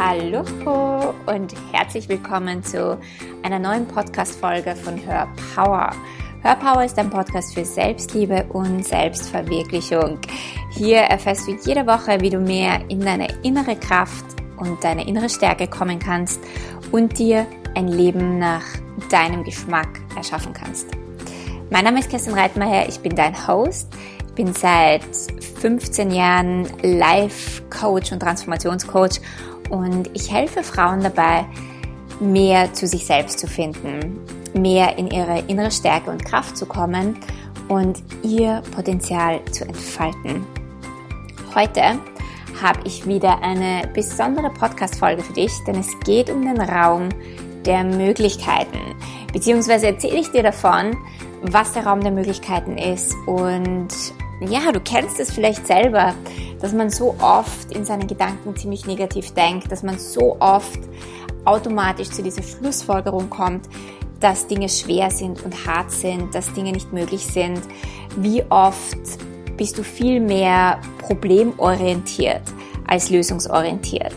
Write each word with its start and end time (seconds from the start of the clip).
Hallo 0.00 0.44
und 1.26 1.52
herzlich 1.72 2.08
willkommen 2.08 2.62
zu 2.62 2.96
einer 3.42 3.58
neuen 3.58 3.84
Podcast-Folge 3.84 4.76
von 4.76 4.96
Hör 5.04 5.26
Power. 5.56 5.90
Hör 6.40 6.54
Power 6.54 6.84
ist 6.84 6.96
ein 7.00 7.10
Podcast 7.10 7.52
für 7.52 7.64
Selbstliebe 7.64 8.44
und 8.50 8.84
Selbstverwirklichung. 8.84 10.20
Hier 10.70 10.98
erfährst 10.98 11.48
du 11.48 11.56
jede 11.64 11.84
Woche, 11.84 12.20
wie 12.20 12.30
du 12.30 12.38
mehr 12.38 12.80
in 12.88 13.00
deine 13.00 13.26
innere 13.42 13.74
Kraft 13.74 14.24
und 14.58 14.84
deine 14.84 15.04
innere 15.04 15.28
Stärke 15.28 15.66
kommen 15.66 15.98
kannst 15.98 16.40
und 16.92 17.18
dir 17.18 17.44
ein 17.74 17.88
Leben 17.88 18.38
nach 18.38 18.62
deinem 19.10 19.42
Geschmack 19.42 19.88
erschaffen 20.14 20.52
kannst. 20.52 20.86
Mein 21.70 21.84
Name 21.84 21.98
ist 21.98 22.08
Kerstin 22.08 22.34
Reitmeier, 22.34 22.88
ich 22.88 23.00
bin 23.00 23.16
dein 23.16 23.48
Host. 23.48 23.92
Ich 24.28 24.44
bin 24.44 24.54
seit 24.54 25.02
15 25.60 26.12
Jahren 26.12 26.68
Life-Coach 26.82 28.12
und 28.12 28.20
Transformationscoach 28.20 29.20
und 29.70 30.10
ich 30.14 30.32
helfe 30.32 30.62
Frauen 30.62 31.02
dabei, 31.02 31.44
mehr 32.20 32.72
zu 32.72 32.86
sich 32.86 33.06
selbst 33.06 33.38
zu 33.38 33.46
finden, 33.46 34.18
mehr 34.54 34.98
in 34.98 35.10
ihre 35.10 35.40
innere 35.46 35.70
Stärke 35.70 36.10
und 36.10 36.24
Kraft 36.24 36.56
zu 36.56 36.66
kommen 36.66 37.18
und 37.68 38.02
ihr 38.22 38.62
Potenzial 38.74 39.40
zu 39.52 39.64
entfalten. 39.64 40.44
Heute 41.54 41.98
habe 42.62 42.80
ich 42.84 43.06
wieder 43.06 43.42
eine 43.42 43.88
besondere 43.94 44.50
Podcast-Folge 44.50 45.22
für 45.22 45.32
dich, 45.32 45.52
denn 45.66 45.76
es 45.76 45.88
geht 46.04 46.30
um 46.30 46.42
den 46.42 46.60
Raum 46.60 47.08
der 47.64 47.84
Möglichkeiten. 47.84 48.78
Beziehungsweise 49.32 49.86
erzähle 49.86 50.18
ich 50.18 50.30
dir 50.30 50.42
davon, 50.42 50.96
was 51.42 51.72
der 51.72 51.86
Raum 51.86 52.00
der 52.00 52.10
Möglichkeiten 52.10 52.76
ist. 52.78 53.14
Und 53.26 53.88
ja, 54.40 54.72
du 54.72 54.80
kennst 54.80 55.20
es 55.20 55.32
vielleicht 55.32 55.66
selber, 55.66 56.14
dass 56.60 56.72
man 56.72 56.90
so 56.90 57.14
oft 57.20 57.72
in 57.72 57.84
seinen 57.84 58.06
Gedanken 58.06 58.56
ziemlich 58.56 58.86
negativ 58.86 59.32
denkt, 59.32 59.70
dass 59.70 59.82
man 59.82 59.98
so 59.98 60.36
oft 60.40 60.80
automatisch 61.44 62.10
zu 62.10 62.22
dieser 62.22 62.42
Schlussfolgerung 62.42 63.30
kommt, 63.30 63.68
dass 64.20 64.46
Dinge 64.46 64.68
schwer 64.68 65.10
sind 65.10 65.44
und 65.44 65.66
hart 65.66 65.90
sind, 65.90 66.34
dass 66.34 66.52
Dinge 66.52 66.72
nicht 66.72 66.92
möglich 66.92 67.24
sind. 67.24 67.60
Wie 68.16 68.42
oft 68.50 68.98
bist 69.56 69.78
du 69.78 69.84
viel 69.84 70.20
mehr 70.20 70.80
problemorientiert 70.98 72.42
als 72.86 73.10
lösungsorientiert? 73.10 74.14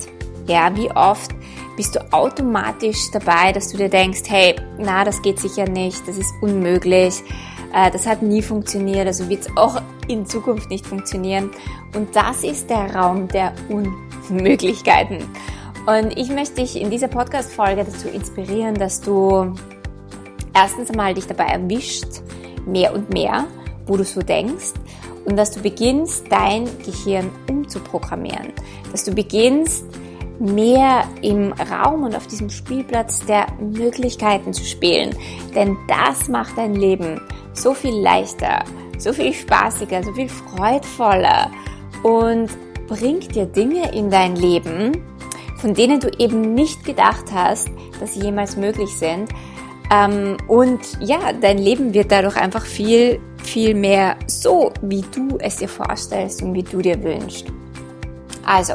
Ja, 0.48 0.76
wie 0.76 0.90
oft 0.92 1.32
bist 1.78 1.96
du 1.96 2.14
automatisch 2.14 3.12
dabei, 3.12 3.52
dass 3.52 3.70
du 3.70 3.78
dir 3.78 3.90
denkst, 3.90 4.24
hey, 4.28 4.56
na, 4.78 5.04
das 5.04 5.22
geht 5.22 5.40
sicher 5.40 5.68
nicht, 5.68 6.08
das 6.08 6.18
ist 6.18 6.34
unmöglich, 6.42 7.24
das 7.72 8.06
hat 8.06 8.22
nie 8.22 8.42
funktioniert, 8.42 9.08
also 9.08 9.30
wird 9.30 9.42
es 9.42 9.58
auch 9.58 9.82
in 10.08 10.26
Zukunft 10.26 10.70
nicht 10.70 10.86
funktionieren. 10.86 11.52
Und 11.96 12.16
das 12.16 12.44
ist 12.44 12.70
der 12.70 12.94
Raum 12.96 13.28
der 13.28 13.54
Unmöglichkeiten. 13.70 15.20
Und 15.86 16.18
ich 16.18 16.30
möchte 16.30 16.62
dich 16.62 16.80
in 16.80 16.90
dieser 16.90 17.08
Podcast-Folge 17.08 17.84
dazu 17.84 18.08
inspirieren, 18.08 18.76
dass 18.76 19.02
du 19.02 19.54
erstens 20.54 20.92
einmal 20.92 21.14
dich 21.14 21.26
dabei 21.26 21.46
erwischt, 21.46 22.22
mehr 22.66 22.94
und 22.94 23.12
mehr, 23.12 23.46
wo 23.88 23.98
du 23.98 24.04
so 24.04 24.22
denkst, 24.22 24.74
und 25.26 25.38
dass 25.38 25.52
du 25.52 25.62
beginnst, 25.62 26.26
dein 26.30 26.66
Gehirn 26.84 27.30
umzuprogrammieren, 27.50 28.54
dass 28.92 29.04
du 29.04 29.14
beginnst, 29.14 29.86
mehr 30.40 31.04
im 31.22 31.54
Raum 31.54 32.04
und 32.04 32.16
auf 32.16 32.26
diesem 32.26 32.50
Spielplatz 32.50 33.24
der 33.26 33.46
Möglichkeiten 33.60 34.54
zu 34.54 34.66
spielen. 34.66 35.16
Denn 35.54 35.78
das 35.88 36.28
macht 36.28 36.58
dein 36.58 36.74
Leben 36.74 37.22
so 37.54 37.74
viel 37.74 37.96
leichter, 38.02 38.64
so 38.98 39.14
viel 39.14 39.34
spaßiger, 39.34 40.04
so 40.04 40.14
viel 40.14 40.30
freudvoller 40.30 41.52
und 42.04 42.50
bringt 42.88 43.36
dir 43.36 43.46
Dinge 43.46 43.94
in 43.94 44.10
dein 44.10 44.36
Leben, 44.36 44.92
von 45.58 45.74
denen 45.74 46.00
du 46.00 46.10
eben 46.20 46.54
nicht 46.54 46.84
gedacht 46.84 47.26
hast, 47.34 47.70
dass 48.00 48.16
sie 48.16 48.22
jemals 48.22 48.58
möglich 48.58 48.90
sind. 48.98 49.30
Ähm, 49.92 50.38
und 50.48 50.80
ja, 51.00 51.34
dein 51.34 51.58
Leben 51.58 51.94
wird 51.94 52.12
dadurch 52.12 52.38
einfach 52.38 52.66
viel, 52.66 53.20
viel 53.44 53.76
mehr 53.76 54.16
so, 54.28 54.72
wie 54.82 55.04
du 55.14 55.38
es 55.40 55.58
dir 55.58 55.68
vorstellst 55.68 56.42
und 56.42 56.54
wie 56.54 56.64
du 56.64 56.82
dir 56.82 57.02
wünschst. 57.04 57.48
Also, 58.46 58.74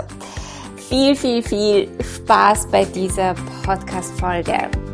viel, 0.89 1.17
viel, 1.17 1.43
viel 1.43 1.89
Spaß 2.00 2.69
bei 2.71 2.84
dieser 2.84 3.34
Podcast-Folge. 3.65 4.86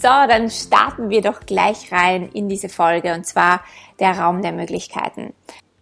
So, 0.00 0.08
dann 0.08 0.48
starten 0.48 1.10
wir 1.10 1.20
doch 1.20 1.40
gleich 1.40 1.92
rein 1.92 2.30
in 2.32 2.48
diese 2.48 2.70
Folge 2.70 3.12
und 3.12 3.26
zwar 3.26 3.62
der 3.98 4.18
Raum 4.18 4.40
der 4.40 4.52
Möglichkeiten. 4.52 5.34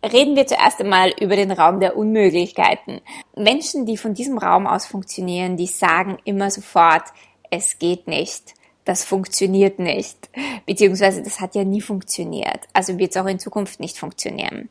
Reden 0.03 0.35
wir 0.35 0.47
zuerst 0.47 0.81
einmal 0.81 1.13
über 1.21 1.37
den 1.37 1.53
Raum 1.53 1.79
der 1.79 1.97
Unmöglichkeiten. 1.97 3.01
Menschen, 3.37 3.87
die 3.87 3.97
von 3.97 4.15
diesem 4.15 4.39
Raum 4.39 4.67
aus 4.67 4.87
funktionieren, 4.87 5.57
die 5.57 5.67
sagen 5.67 6.19
immer 6.25 6.51
sofort, 6.51 7.05
es 7.51 7.79
geht 7.79 8.09
nicht 8.09 8.55
das 8.89 9.05
funktioniert 9.05 9.79
nicht. 9.79 10.31
Beziehungsweise 10.65 11.23
das 11.23 11.41
hat 11.41 11.55
ja 11.55 11.63
nie 11.63 11.83
funktioniert. 11.83 12.61
Also 12.73 12.99
wird 12.99 13.11
es 13.11 13.19
auch 13.19 13.27
in 13.27 13.39
Zukunft 13.39 13.81
nicht 13.81 13.99
funktionieren. 13.99 14.71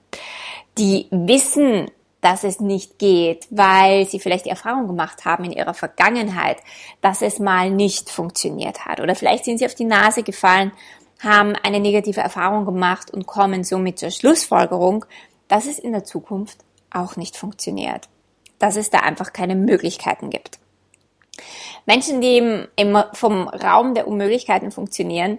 Die 0.80 1.06
wissen, 1.12 1.92
dass 2.22 2.44
es 2.44 2.60
nicht 2.60 2.98
geht, 3.00 3.48
weil 3.50 4.08
sie 4.08 4.20
vielleicht 4.20 4.46
die 4.46 4.50
Erfahrung 4.50 4.88
gemacht 4.88 5.26
haben 5.26 5.46
in 5.46 5.52
ihrer 5.52 5.74
Vergangenheit, 5.74 6.58
dass 7.02 7.22
es 7.22 7.40
mal 7.40 7.70
nicht 7.70 8.10
funktioniert 8.10 8.86
hat. 8.86 9.00
Oder 9.00 9.16
vielleicht 9.16 9.46
sind 9.46 9.60
sie 9.60 9.66
auf 9.66 9.76
die 9.76 9.86
Nase 9.86 10.24
gefallen, 10.24 10.72
haben 11.22 11.56
eine 11.56 11.80
negative 11.80 12.22
Erfahrung 12.22 12.66
gemacht 12.66 13.12
und 13.12 13.28
kommen 13.28 13.64
somit 13.64 14.00
zur 14.00 14.12
Schlussfolgerung, 14.12 15.06
dass 15.48 15.66
es 15.66 15.80
in 15.80 15.92
der 15.92 16.04
Zukunft 16.04 16.60
auch 16.92 17.16
nicht 17.16 17.38
funktioniert. 17.38 18.10
Dass 18.60 18.76
es 18.76 18.90
da 18.90 19.00
einfach 19.00 19.34
keine 19.34 19.56
Möglichkeiten 19.56 20.30
gibt. 20.30 20.60
Menschen, 21.86 22.22
die 22.22 22.38
im, 22.38 22.68
im, 22.76 22.98
vom 23.14 23.48
Raum 23.48 23.94
der 23.94 24.08
Unmöglichkeiten 24.08 24.72
funktionieren, 24.72 25.38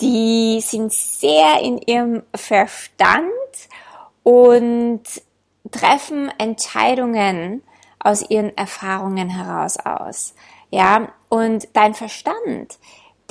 die 0.00 0.60
sind 0.60 0.92
sehr 0.92 1.60
in 1.60 1.78
ihrem 1.78 2.22
Verstand 2.34 3.28
und 4.22 5.02
treffen 5.72 6.30
Entscheidungen 6.38 7.62
aus 7.98 8.28
ihren 8.30 8.56
Erfahrungen 8.56 9.28
heraus 9.28 9.76
aus. 9.78 10.34
Ja, 10.70 11.08
und 11.28 11.68
dein 11.74 11.94
Verstand, 11.94 12.78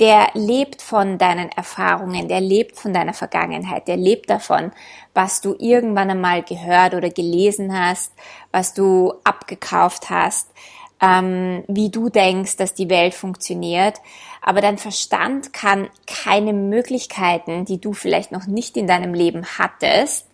der 0.00 0.30
lebt 0.34 0.82
von 0.82 1.18
deinen 1.18 1.50
Erfahrungen, 1.50 2.28
der 2.28 2.40
lebt 2.40 2.78
von 2.78 2.92
deiner 2.92 3.14
Vergangenheit, 3.14 3.88
der 3.88 3.96
lebt 3.96 4.30
davon, 4.30 4.72
was 5.14 5.40
du 5.40 5.54
irgendwann 5.58 6.10
einmal 6.10 6.42
gehört 6.42 6.94
oder 6.94 7.10
gelesen 7.10 7.76
hast, 7.78 8.12
was 8.50 8.74
du 8.74 9.14
abgekauft 9.24 10.10
hast, 10.10 10.48
ähm, 11.00 11.64
wie 11.68 11.90
du 11.90 12.08
denkst, 12.08 12.56
dass 12.56 12.74
die 12.74 12.88
Welt 12.88 13.14
funktioniert. 13.14 14.00
Aber 14.40 14.60
dein 14.60 14.78
Verstand 14.78 15.52
kann 15.52 15.88
keine 16.06 16.52
Möglichkeiten, 16.52 17.64
die 17.64 17.80
du 17.80 17.92
vielleicht 17.92 18.32
noch 18.32 18.46
nicht 18.46 18.76
in 18.76 18.86
deinem 18.86 19.14
Leben 19.14 19.44
hattest 19.58 20.26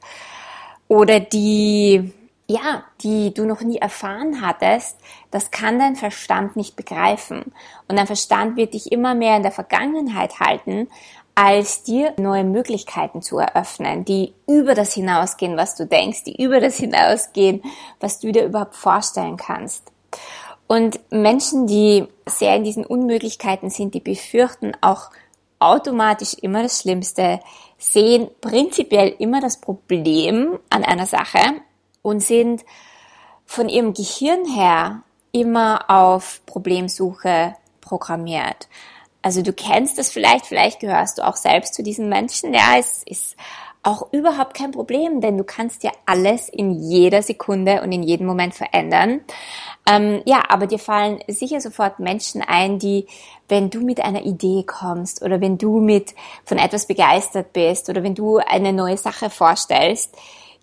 oder 0.89 1.21
die 1.21 2.13
ja, 2.51 2.83
die 3.03 3.35
du 3.35 3.45
noch 3.45 3.61
nie 3.61 3.77
erfahren 3.77 4.41
hattest, 4.41 4.97
das 5.31 5.51
kann 5.51 5.79
dein 5.79 5.97
Verstand 5.97 6.57
nicht 6.57 6.77
begreifen. 6.77 7.53
Und 7.87 7.99
dein 7.99 8.07
Verstand 8.07 8.57
wird 8.57 8.73
dich 8.73 8.91
immer 8.91 9.15
mehr 9.15 9.37
in 9.37 9.43
der 9.43 9.53
Vergangenheit 9.53 10.41
halten, 10.41 10.89
als 11.35 11.83
dir 11.83 12.15
neue 12.17 12.45
Möglichkeiten 12.45 13.23
zu 13.23 13.39
eröffnen, 13.39 14.05
die 14.05 14.33
über 14.49 14.75
das 14.75 14.95
hinausgehen, 14.95 15.57
was 15.57 15.77
du 15.77 15.87
denkst, 15.87 16.25
die 16.25 16.43
über 16.43 16.59
das 16.59 16.79
hinausgehen, 16.79 17.63
was 18.01 18.19
du 18.19 18.33
dir 18.33 18.47
überhaupt 18.47 18.75
vorstellen 18.75 19.37
kannst. 19.37 19.85
Und 20.67 20.99
Menschen, 21.11 21.67
die 21.67 22.09
sehr 22.27 22.57
in 22.57 22.65
diesen 22.65 22.85
Unmöglichkeiten 22.85 23.71
sind, 23.71 23.95
die 23.95 24.01
befürchten 24.01 24.73
auch 24.81 25.11
automatisch 25.61 26.35
immer 26.35 26.63
das 26.63 26.81
Schlimmste, 26.81 27.41
sehen 27.79 28.29
prinzipiell 28.41 29.15
immer 29.19 29.41
das 29.41 29.61
Problem 29.61 30.59
an 30.69 30.85
einer 30.85 31.07
Sache 31.07 31.41
und 32.03 32.21
sind 32.21 32.65
von 33.47 33.69
ihrem 33.69 33.95
Gehirn 33.95 34.45
her 34.45 35.03
immer 35.33 35.89
auf 35.89 36.43
Problemsuche 36.45 37.55
programmiert. 37.81 38.69
Also 39.23 39.43
du 39.43 39.53
kennst 39.53 39.99
das 39.99 40.11
vielleicht, 40.11 40.47
vielleicht 40.47 40.81
gehörst 40.81 41.19
du 41.19 41.27
auch 41.27 41.37
selbst 41.37 41.75
zu 41.75 41.83
diesen 41.83 42.09
Menschen. 42.09 42.53
Ja, 42.53 42.77
es 42.79 43.03
ist 43.05 43.37
auch 43.89 44.13
überhaupt 44.13 44.53
kein 44.53 44.71
Problem, 44.71 45.23
denn 45.23 45.39
du 45.39 45.45
kannst 45.45 45.83
ja 45.83 45.91
alles 46.05 46.51
in 46.51 46.73
jeder 46.73 47.23
Sekunde 47.23 47.81
und 47.81 47.91
in 47.91 48.03
jedem 48.03 48.27
Moment 48.27 48.55
verändern. 48.55 49.23
Ähm, 49.89 50.21
ja, 50.27 50.43
aber 50.51 50.67
dir 50.67 50.79
fallen 50.79 51.21
sicher 51.27 51.63
sofort 51.63 51.99
Menschen 51.99 52.43
ein, 52.43 52.79
die, 52.79 53.07
wenn 53.49 53.71
du 53.71 53.81
mit 53.81 54.05
einer 54.05 54.27
Idee 54.27 54.63
kommst 54.67 55.23
oder 55.23 55.41
wenn 55.41 55.57
du 55.57 55.81
mit 55.81 56.15
von 56.45 56.59
etwas 56.59 56.87
begeistert 56.87 57.55
bist 57.55 57.89
oder 57.89 58.03
wenn 58.03 58.15
du 58.15 58.37
eine 58.37 58.75
neue 58.75 58.99
Sache 58.99 59.31
vorstellst, 59.31 60.15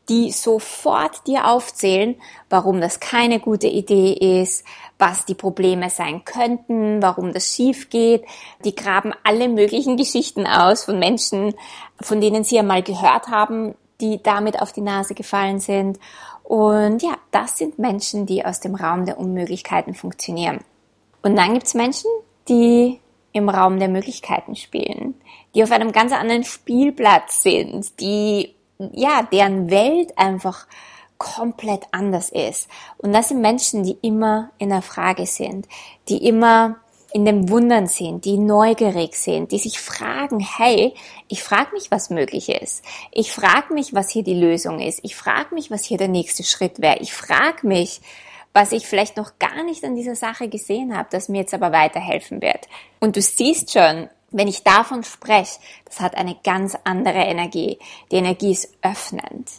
die 0.09 0.31
sofort 0.31 1.25
dir 1.27 1.47
aufzählen, 1.47 2.15
warum 2.49 2.79
das 2.79 2.99
keine 2.99 3.39
gute 3.39 3.67
Idee 3.67 4.41
ist, 4.41 4.65
was 4.99 5.25
die 5.25 5.33
Probleme 5.33 5.89
sein 5.89 6.23
könnten, 6.25 7.01
warum 7.01 7.33
das 7.33 7.53
schief 7.53 7.89
geht. 7.89 8.23
Die 8.63 8.75
graben 8.75 9.13
alle 9.23 9.49
möglichen 9.49 9.97
Geschichten 9.97 10.45
aus 10.45 10.83
von 10.83 10.99
Menschen, 10.99 11.55
von 11.99 12.21
denen 12.21 12.43
sie 12.43 12.59
einmal 12.59 12.83
gehört 12.83 13.27
haben, 13.29 13.75
die 14.01 14.21
damit 14.21 14.61
auf 14.61 14.71
die 14.71 14.81
Nase 14.81 15.15
gefallen 15.15 15.59
sind. 15.59 15.99
Und 16.43 17.01
ja, 17.01 17.17
das 17.31 17.57
sind 17.57 17.79
Menschen, 17.79 18.25
die 18.25 18.45
aus 18.45 18.59
dem 18.59 18.75
Raum 18.75 19.05
der 19.05 19.19
Unmöglichkeiten 19.19 19.95
funktionieren. 19.95 20.59
Und 21.23 21.35
dann 21.35 21.53
gibt's 21.53 21.73
Menschen, 21.73 22.09
die 22.47 22.99
im 23.31 23.49
Raum 23.49 23.79
der 23.79 23.89
Möglichkeiten 23.89 24.55
spielen, 24.55 25.15
die 25.53 25.63
auf 25.63 25.71
einem 25.71 25.91
ganz 25.91 26.13
anderen 26.13 26.45
Spielplatz 26.45 27.43
sind, 27.43 27.99
die, 27.99 28.54
ja, 28.77 29.23
deren 29.31 29.69
Welt 29.69 30.17
einfach 30.17 30.67
komplett 31.17 31.83
anders 31.91 32.29
ist. 32.29 32.67
Und 32.97 33.13
das 33.13 33.29
sind 33.29 33.41
Menschen, 33.41 33.83
die 33.83 33.97
immer 34.01 34.51
in 34.57 34.69
der 34.69 34.81
Frage 34.81 35.25
sind, 35.25 35.67
die 36.09 36.27
immer 36.27 36.77
in 37.13 37.23
dem 37.23 37.49
Wundern 37.49 37.87
sind, 37.87 38.25
die 38.25 38.37
neugierig 38.37 39.15
sind, 39.15 39.53
die 39.53 39.57
sich 39.57 39.79
fragen, 39.79 40.41
hey, 40.41 40.93
ich 41.29 41.43
frage 41.43 41.71
mich, 41.73 41.89
was 41.89 42.09
möglich 42.09 42.49
ist. 42.49 42.83
Ich 43.13 43.31
frage 43.31 43.73
mich, 43.73 43.93
was 43.93 44.09
hier 44.09 44.23
die 44.23 44.33
Lösung 44.33 44.81
ist. 44.81 44.99
Ich 45.03 45.15
frage 45.15 45.55
mich, 45.55 45.71
was 45.71 45.85
hier 45.85 45.97
der 45.97 46.09
nächste 46.09 46.43
Schritt 46.43 46.81
wäre. 46.81 46.97
Ich 46.99 47.13
frage 47.13 47.65
mich, 47.65 48.01
was 48.51 48.73
ich 48.73 48.85
vielleicht 48.85 49.15
noch 49.15 49.39
gar 49.39 49.63
nicht 49.63 49.85
an 49.85 49.95
dieser 49.95 50.15
Sache 50.15 50.49
gesehen 50.49 50.97
habe, 50.97 51.07
das 51.09 51.29
mir 51.29 51.39
jetzt 51.39 51.53
aber 51.53 51.71
weiterhelfen 51.71 52.41
wird. 52.41 52.67
Und 52.99 53.15
du 53.15 53.21
siehst 53.21 53.71
schon, 53.71 54.09
wenn 54.35 54.47
ich 54.49 54.63
davon 54.63 55.03
spreche, 55.03 55.59
das 55.85 56.01
hat 56.01 56.15
eine 56.15 56.35
ganz 56.43 56.77
andere 56.83 57.19
Energie. 57.19 57.79
Die 58.11 58.17
Energie 58.17 58.51
ist 58.51 58.69
öffnend. 58.81 59.49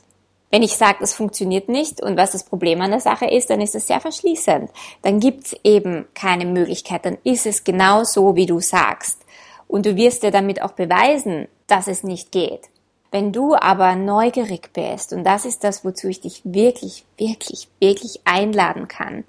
Wenn 0.51 0.63
ich 0.63 0.77
sage, 0.77 0.99
das 1.01 1.15
funktioniert 1.15 1.69
nicht 1.69 2.03
und 2.03 2.17
was 2.17 2.33
das 2.33 2.45
Problem 2.45 2.81
an 2.83 2.91
der 2.91 3.01
Sache 3.01 3.27
ist, 3.27 3.51
dann 3.51 3.61
ist 3.61 3.75
es 3.75 3.87
sehr 3.87 4.01
verschließend. 4.01 4.71
Dann 5.03 5.19
gibt's 5.19 5.57
eben 5.65 6.07
keine 6.15 6.45
Möglichkeit, 6.45 7.05
dann 7.05 7.19
ist 7.25 7.47
es 7.47 7.65
genau 7.65 8.05
so, 8.05 8.37
wie 8.37 8.47
du 8.47 8.61
sagst. 8.61 9.19
Und 9.67 9.87
du 9.87 9.97
wirst 9.97 10.23
dir 10.23 10.31
damit 10.31 10.63
auch 10.63 10.73
beweisen, 10.73 11.49
dass 11.67 11.89
es 11.89 12.05
nicht 12.05 12.31
geht. 12.31 12.69
Wenn 13.11 13.33
du 13.33 13.55
aber 13.55 13.97
neugierig 13.97 14.73
bist, 14.73 15.13
und 15.13 15.25
das 15.25 15.47
ist 15.47 15.65
das, 15.65 15.85
wozu 15.85 16.09
ich 16.09 16.21
dich 16.21 16.43
wirklich, 16.45 17.07
wirklich, 17.17 17.69
wirklich 17.81 18.21
einladen 18.25 18.89
kann, 18.89 19.25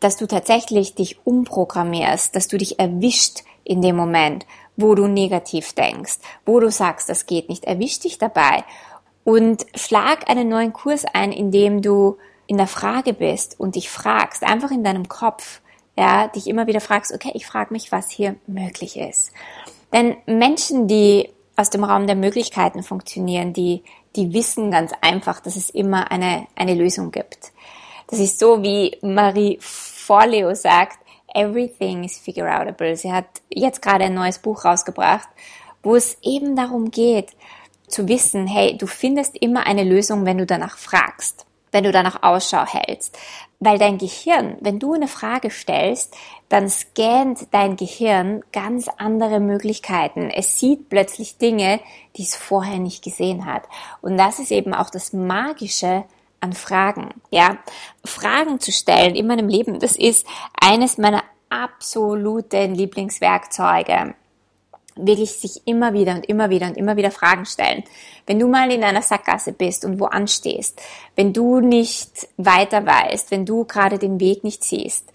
dass 0.00 0.16
du 0.16 0.26
tatsächlich 0.26 0.94
dich 0.94 1.26
umprogrammierst, 1.26 2.36
dass 2.36 2.48
du 2.48 2.56
dich 2.56 2.78
erwischt 2.78 3.42
in 3.64 3.82
dem 3.82 3.96
Moment, 3.96 4.46
wo 4.76 4.94
du 4.94 5.06
negativ 5.06 5.72
denkst, 5.72 6.18
wo 6.44 6.60
du 6.60 6.70
sagst, 6.70 7.08
das 7.08 7.26
geht 7.26 7.48
nicht, 7.48 7.64
erwisch 7.64 8.00
dich 8.00 8.18
dabei 8.18 8.64
und 9.24 9.66
schlag 9.74 10.28
einen 10.30 10.48
neuen 10.48 10.72
Kurs 10.72 11.04
ein, 11.12 11.32
indem 11.32 11.82
du 11.82 12.16
in 12.46 12.58
der 12.58 12.68
Frage 12.68 13.12
bist 13.12 13.58
und 13.58 13.74
dich 13.74 13.90
fragst, 13.90 14.44
einfach 14.44 14.70
in 14.70 14.84
deinem 14.84 15.08
Kopf, 15.08 15.60
ja, 15.98 16.28
dich 16.28 16.46
immer 16.46 16.66
wieder 16.66 16.80
fragst, 16.80 17.12
okay, 17.12 17.32
ich 17.34 17.46
frage 17.46 17.72
mich, 17.72 17.90
was 17.90 18.10
hier 18.10 18.36
möglich 18.46 18.96
ist. 18.96 19.32
Denn 19.92 20.16
Menschen, 20.26 20.86
die 20.86 21.30
aus 21.56 21.70
dem 21.70 21.84
Raum 21.84 22.06
der 22.06 22.16
Möglichkeiten 22.16 22.82
funktionieren, 22.82 23.52
die, 23.52 23.82
die 24.14 24.32
wissen 24.32 24.70
ganz 24.70 24.92
einfach, 25.00 25.40
dass 25.40 25.56
es 25.56 25.70
immer 25.70 26.10
eine, 26.10 26.46
eine 26.54 26.74
Lösung 26.74 27.10
gibt. 27.10 27.52
Das 28.08 28.20
ist 28.20 28.38
so, 28.38 28.62
wie 28.62 28.98
Marie 29.02 29.58
Forleo 29.60 30.54
sagt, 30.54 30.98
everything 31.36 32.04
is 32.04 32.18
figure 32.18 32.48
outable. 32.48 32.96
Sie 32.96 33.12
hat 33.12 33.26
jetzt 33.50 33.82
gerade 33.82 34.04
ein 34.04 34.14
neues 34.14 34.38
Buch 34.38 34.64
rausgebracht, 34.64 35.28
wo 35.82 35.94
es 35.94 36.18
eben 36.22 36.56
darum 36.56 36.90
geht, 36.90 37.36
zu 37.86 38.08
wissen, 38.08 38.46
hey, 38.46 38.76
du 38.76 38.86
findest 38.86 39.36
immer 39.36 39.66
eine 39.66 39.84
Lösung, 39.84 40.24
wenn 40.24 40.38
du 40.38 40.46
danach 40.46 40.76
fragst, 40.76 41.46
wenn 41.70 41.84
du 41.84 41.92
danach 41.92 42.22
Ausschau 42.22 42.66
hältst. 42.66 43.16
Weil 43.60 43.78
dein 43.78 43.96
Gehirn, 43.98 44.56
wenn 44.60 44.78
du 44.78 44.94
eine 44.94 45.08
Frage 45.08 45.50
stellst, 45.50 46.16
dann 46.48 46.68
scannt 46.68 47.46
dein 47.52 47.76
Gehirn 47.76 48.42
ganz 48.52 48.88
andere 48.98 49.40
Möglichkeiten. 49.40 50.30
Es 50.30 50.58
sieht 50.58 50.88
plötzlich 50.88 51.38
Dinge, 51.38 51.80
die 52.16 52.22
es 52.22 52.36
vorher 52.36 52.78
nicht 52.78 53.04
gesehen 53.04 53.46
hat. 53.46 53.62
Und 54.02 54.18
das 54.18 54.38
ist 54.40 54.50
eben 54.50 54.74
auch 54.74 54.90
das 54.90 55.12
Magische 55.12 56.04
an 56.46 56.52
Fragen. 56.54 57.10
Ja, 57.30 57.58
Fragen 58.04 58.60
zu 58.60 58.72
stellen 58.72 59.14
in 59.14 59.26
meinem 59.26 59.48
Leben, 59.48 59.78
das 59.78 59.96
ist 59.96 60.26
eines 60.60 60.96
meiner 60.98 61.22
absoluten 61.50 62.74
Lieblingswerkzeuge 62.74 64.14
wirklich 64.96 65.32
sich 65.32 65.60
immer 65.66 65.92
wieder 65.92 66.14
und 66.14 66.26
immer 66.26 66.48
wieder 66.50 66.66
und 66.66 66.76
immer 66.76 66.96
wieder 66.96 67.10
Fragen 67.10 67.44
stellen. 67.44 67.84
Wenn 68.26 68.38
du 68.38 68.48
mal 68.48 68.72
in 68.72 68.82
einer 68.82 69.02
Sackgasse 69.02 69.52
bist 69.52 69.84
und 69.84 70.00
wo 70.00 70.06
anstehst, 70.06 70.80
wenn 71.14 71.32
du 71.32 71.60
nicht 71.60 72.28
weiter 72.38 72.86
weißt, 72.86 73.30
wenn 73.30 73.44
du 73.44 73.64
gerade 73.64 73.98
den 73.98 74.18
Weg 74.20 74.42
nicht 74.42 74.64
siehst, 74.64 75.12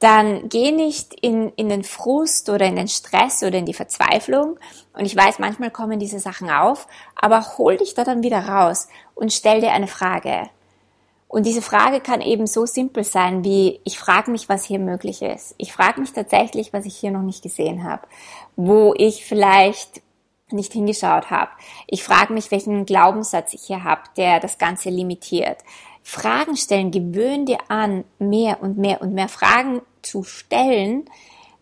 dann 0.00 0.48
geh 0.48 0.72
nicht 0.72 1.14
in, 1.14 1.52
in 1.54 1.68
den 1.68 1.84
Frust 1.84 2.50
oder 2.50 2.66
in 2.66 2.74
den 2.74 2.88
Stress 2.88 3.44
oder 3.44 3.58
in 3.58 3.66
die 3.66 3.74
Verzweiflung. 3.74 4.58
Und 4.94 5.04
ich 5.04 5.14
weiß, 5.14 5.38
manchmal 5.38 5.70
kommen 5.70 6.00
diese 6.00 6.18
Sachen 6.18 6.50
auf, 6.50 6.88
aber 7.14 7.56
hol 7.56 7.76
dich 7.76 7.94
da 7.94 8.02
dann 8.02 8.24
wieder 8.24 8.48
raus 8.48 8.88
und 9.14 9.32
stell 9.32 9.60
dir 9.60 9.70
eine 9.70 9.86
Frage. 9.86 10.50
Und 11.32 11.46
diese 11.46 11.62
Frage 11.62 12.00
kann 12.00 12.20
eben 12.20 12.46
so 12.46 12.66
simpel 12.66 13.04
sein 13.04 13.42
wie, 13.42 13.80
ich 13.84 13.98
frage 13.98 14.30
mich, 14.30 14.50
was 14.50 14.66
hier 14.66 14.78
möglich 14.78 15.22
ist. 15.22 15.54
Ich 15.56 15.72
frage 15.72 15.98
mich 15.98 16.12
tatsächlich, 16.12 16.74
was 16.74 16.84
ich 16.84 16.94
hier 16.94 17.10
noch 17.10 17.22
nicht 17.22 17.42
gesehen 17.42 17.84
habe, 17.84 18.06
wo 18.54 18.92
ich 18.94 19.24
vielleicht 19.24 20.02
nicht 20.50 20.74
hingeschaut 20.74 21.30
habe. 21.30 21.50
Ich 21.86 22.04
frage 22.04 22.34
mich, 22.34 22.50
welchen 22.50 22.84
Glaubenssatz 22.84 23.54
ich 23.54 23.62
hier 23.62 23.82
habe, 23.82 24.02
der 24.18 24.40
das 24.40 24.58
Ganze 24.58 24.90
limitiert. 24.90 25.56
Fragen 26.02 26.54
stellen, 26.54 26.90
gewöhn 26.90 27.46
dir 27.46 27.60
an, 27.68 28.04
mehr 28.18 28.62
und 28.62 28.76
mehr 28.76 29.00
und 29.00 29.14
mehr 29.14 29.28
Fragen 29.30 29.80
zu 30.02 30.24
stellen, 30.24 31.06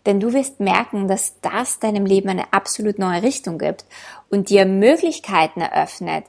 denn 0.05 0.19
du 0.19 0.33
wirst 0.33 0.59
merken, 0.59 1.07
dass 1.07 1.41
das 1.43 1.79
deinem 1.79 2.07
Leben 2.07 2.29
eine 2.29 2.53
absolut 2.53 2.99
neue 2.99 3.23
Richtung 3.23 3.57
gibt 3.57 3.85
und 4.31 4.51
dir 4.51 4.65
Möglichkeiten 4.65 5.61
eröffnet, 5.61 6.25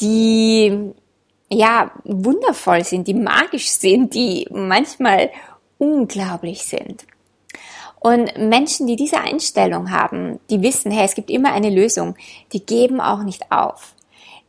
die 0.00 0.92
ja, 1.52 1.90
wundervoll 2.04 2.84
sind, 2.84 3.08
die 3.08 3.14
magisch 3.14 3.70
sind, 3.70 4.14
die 4.14 4.46
manchmal 4.50 5.30
unglaublich 5.78 6.64
sind. 6.64 7.06
Und 7.98 8.36
Menschen, 8.38 8.86
die 8.86 8.96
diese 8.96 9.20
Einstellung 9.20 9.90
haben, 9.90 10.40
die 10.48 10.62
wissen, 10.62 10.90
hey, 10.90 11.04
es 11.04 11.14
gibt 11.14 11.28
immer 11.28 11.52
eine 11.52 11.70
Lösung, 11.70 12.14
die 12.52 12.64
geben 12.64 13.00
auch 13.00 13.22
nicht 13.22 13.52
auf. 13.52 13.94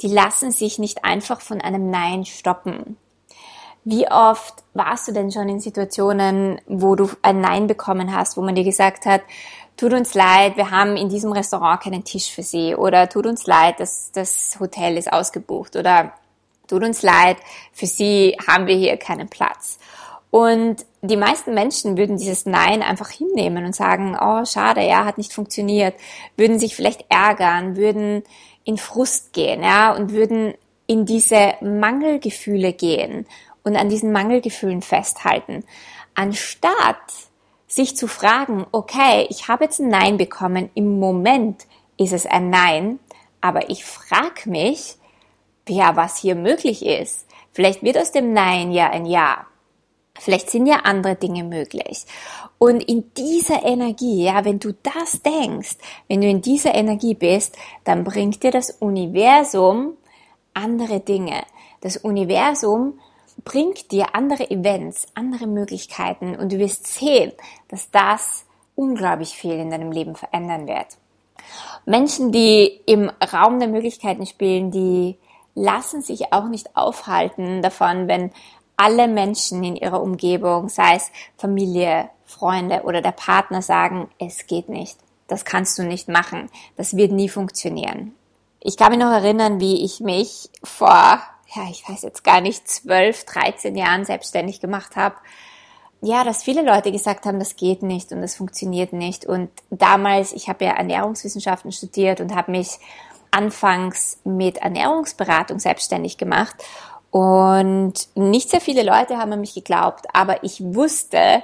Die 0.01 0.07
lassen 0.07 0.51
sich 0.51 0.79
nicht 0.79 1.03
einfach 1.03 1.41
von 1.41 1.59
einem 1.59 1.89
Nein 1.89 2.25
stoppen. 2.25 2.97
Wie 3.83 4.09
oft 4.09 4.63
warst 4.73 5.07
du 5.07 5.11
denn 5.11 5.31
schon 5.31 5.49
in 5.49 5.59
Situationen, 5.59 6.61
wo 6.67 6.95
du 6.95 7.09
ein 7.23 7.41
Nein 7.41 7.67
bekommen 7.67 8.15
hast, 8.15 8.37
wo 8.37 8.41
man 8.41 8.55
dir 8.55 8.63
gesagt 8.63 9.05
hat, 9.05 9.21
tut 9.75 9.93
uns 9.93 10.13
leid, 10.13 10.55
wir 10.55 10.69
haben 10.69 10.95
in 10.95 11.09
diesem 11.09 11.31
Restaurant 11.31 11.81
keinen 11.81 12.03
Tisch 12.03 12.31
für 12.31 12.43
Sie 12.43 12.75
oder 12.75 13.09
tut 13.09 13.25
uns 13.25 13.47
leid, 13.47 13.79
das, 13.79 14.11
das 14.13 14.57
Hotel 14.59 14.97
ist 14.97 15.11
ausgebucht 15.11 15.75
oder 15.75 16.13
tut 16.71 16.83
uns 16.83 17.01
leid, 17.01 17.37
für 17.73 17.85
sie 17.85 18.37
haben 18.47 18.65
wir 18.67 18.75
hier 18.75 18.97
keinen 18.97 19.29
Platz. 19.29 19.77
Und 20.31 20.85
die 21.01 21.17
meisten 21.17 21.53
Menschen 21.53 21.97
würden 21.97 22.17
dieses 22.17 22.45
Nein 22.45 22.81
einfach 22.81 23.09
hinnehmen 23.09 23.65
und 23.65 23.75
sagen, 23.75 24.17
oh, 24.19 24.45
schade, 24.45 24.81
ja, 24.81 25.03
hat 25.03 25.17
nicht 25.17 25.33
funktioniert, 25.33 25.93
würden 26.37 26.57
sich 26.57 26.75
vielleicht 26.75 27.05
ärgern, 27.09 27.75
würden 27.75 28.23
in 28.63 28.77
Frust 28.77 29.33
gehen, 29.33 29.61
ja, 29.61 29.93
und 29.93 30.11
würden 30.13 30.53
in 30.87 31.05
diese 31.05 31.55
Mangelgefühle 31.61 32.71
gehen 32.71 33.25
und 33.63 33.75
an 33.75 33.89
diesen 33.89 34.13
Mangelgefühlen 34.13 34.81
festhalten, 34.81 35.65
anstatt 36.15 36.95
sich 37.67 37.97
zu 37.97 38.07
fragen, 38.07 38.65
okay, 38.71 39.27
ich 39.29 39.47
habe 39.47 39.65
jetzt 39.65 39.79
ein 39.79 39.89
Nein 39.89 40.17
bekommen, 40.17 40.69
im 40.75 40.99
Moment 40.99 41.65
ist 41.97 42.13
es 42.13 42.25
ein 42.25 42.49
Nein, 42.49 42.99
aber 43.41 43.69
ich 43.69 43.83
frage 43.83 44.49
mich, 44.49 44.97
ja, 45.67 45.95
was 45.95 46.17
hier 46.17 46.35
möglich 46.35 46.85
ist. 46.85 47.25
Vielleicht 47.51 47.83
wird 47.83 47.97
aus 47.97 48.11
dem 48.11 48.33
Nein 48.33 48.71
ja 48.71 48.89
ein 48.89 49.05
Ja. 49.05 49.45
Vielleicht 50.19 50.49
sind 50.49 50.67
ja 50.67 50.81
andere 50.83 51.15
Dinge 51.15 51.43
möglich. 51.43 52.05
Und 52.59 52.81
in 52.83 53.11
dieser 53.15 53.63
Energie, 53.63 54.25
ja, 54.25 54.45
wenn 54.45 54.59
du 54.59 54.73
das 54.83 55.21
denkst, 55.23 55.77
wenn 56.07 56.21
du 56.21 56.27
in 56.27 56.41
dieser 56.41 56.75
Energie 56.75 57.15
bist, 57.15 57.57
dann 57.85 58.03
bringt 58.03 58.43
dir 58.43 58.51
das 58.51 58.69
Universum 58.71 59.97
andere 60.53 60.99
Dinge. 60.99 61.43
Das 61.79 61.97
Universum 61.97 62.99
bringt 63.43 63.91
dir 63.91 64.13
andere 64.13 64.51
Events, 64.51 65.07
andere 65.15 65.47
Möglichkeiten 65.47 66.35
und 66.35 66.51
du 66.51 66.59
wirst 66.59 66.87
sehen, 66.87 67.31
dass 67.69 67.89
das 67.89 68.45
unglaublich 68.75 69.29
viel 69.29 69.53
in 69.53 69.71
deinem 69.71 69.91
Leben 69.91 70.15
verändern 70.15 70.67
wird. 70.67 70.97
Menschen, 71.85 72.31
die 72.31 72.81
im 72.85 73.09
Raum 73.33 73.59
der 73.59 73.67
Möglichkeiten 73.67 74.25
spielen, 74.25 74.71
die 74.71 75.17
lassen 75.55 76.01
sich 76.01 76.33
auch 76.33 76.47
nicht 76.47 76.75
aufhalten 76.75 77.61
davon, 77.61 78.07
wenn 78.07 78.31
alle 78.77 79.07
Menschen 79.07 79.63
in 79.63 79.75
ihrer 79.75 80.01
Umgebung, 80.01 80.69
sei 80.69 80.95
es 80.95 81.11
Familie, 81.37 82.09
Freunde 82.25 82.83
oder 82.83 83.01
der 83.01 83.11
Partner 83.11 83.61
sagen, 83.61 84.09
es 84.17 84.47
geht 84.47 84.69
nicht, 84.69 84.97
das 85.27 85.45
kannst 85.45 85.77
du 85.77 85.83
nicht 85.83 86.07
machen, 86.07 86.49
das 86.77 86.95
wird 86.95 87.11
nie 87.11 87.29
funktionieren. 87.29 88.15
Ich 88.59 88.77
kann 88.77 88.91
mich 88.91 88.99
noch 88.99 89.11
erinnern, 89.11 89.59
wie 89.59 89.83
ich 89.83 89.99
mich 89.99 90.49
vor, 90.63 91.19
ja, 91.53 91.63
ich 91.69 91.87
weiß 91.87 92.03
jetzt 92.03 92.23
gar 92.23 92.41
nicht, 92.41 92.67
12, 92.67 93.25
13 93.25 93.75
Jahren 93.75 94.05
selbstständig 94.05 94.61
gemacht 94.61 94.95
habe. 94.95 95.15
Ja, 96.01 96.23
dass 96.23 96.43
viele 96.43 96.63
Leute 96.63 96.91
gesagt 96.91 97.25
haben, 97.25 97.37
das 97.37 97.55
geht 97.55 97.83
nicht 97.83 98.11
und 98.11 98.21
das 98.21 98.35
funktioniert 98.35 98.93
nicht. 98.93 99.25
Und 99.25 99.49
damals, 99.69 100.33
ich 100.33 100.49
habe 100.49 100.65
ja 100.65 100.71
Ernährungswissenschaften 100.71 101.71
studiert 101.71 102.21
und 102.21 102.33
habe 102.33 102.51
mich 102.51 102.79
anfangs 103.31 104.19
mit 104.23 104.57
Ernährungsberatung 104.57 105.59
selbstständig 105.59 106.17
gemacht. 106.17 106.55
Und 107.09 108.07
nicht 108.15 108.49
sehr 108.49 108.61
viele 108.61 108.83
Leute 108.83 109.17
haben 109.17 109.33
an 109.33 109.41
mich 109.41 109.53
geglaubt, 109.53 110.05
aber 110.13 110.43
ich 110.43 110.61
wusste, 110.61 111.43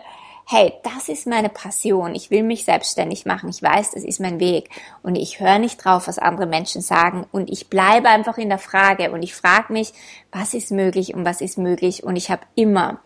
hey, 0.49 0.73
das 0.83 1.09
ist 1.09 1.27
meine 1.27 1.49
Passion, 1.49 2.15
ich 2.15 2.31
will 2.31 2.41
mich 2.41 2.63
selbstständig 2.63 3.25
machen, 3.25 3.49
ich 3.49 3.61
weiß, 3.61 3.91
das 3.91 4.05
ist 4.05 4.21
mein 4.21 4.39
Weg. 4.39 4.69
Und 5.03 5.15
ich 5.15 5.41
höre 5.41 5.59
nicht 5.59 5.83
drauf, 5.83 6.07
was 6.07 6.19
andere 6.19 6.45
Menschen 6.45 6.81
sagen. 6.81 7.25
Und 7.33 7.49
ich 7.49 7.69
bleibe 7.69 8.07
einfach 8.07 8.37
in 8.37 8.47
der 8.47 8.57
Frage. 8.57 9.11
Und 9.11 9.23
ich 9.23 9.35
frage 9.35 9.73
mich, 9.73 9.91
was 10.31 10.53
ist 10.53 10.71
möglich 10.71 11.13
und 11.13 11.25
was 11.25 11.41
ist 11.41 11.57
möglich? 11.57 12.05
Und 12.05 12.15
ich 12.15 12.31
habe 12.31 12.43
immer, 12.55 13.01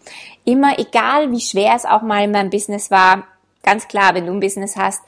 immer, 0.45 0.77
egal 0.77 1.31
wie 1.31 1.41
schwer 1.41 1.73
es 1.75 1.85
auch 1.85 2.03
mal 2.03 2.23
in 2.23 2.31
meinem 2.31 2.51
Business 2.51 2.91
war, 2.91 3.23
ganz 3.63 3.87
klar, 3.87 4.13
wenn 4.13 4.27
du 4.27 4.33
ein 4.33 4.39
Business 4.39 4.75
hast, 4.77 5.01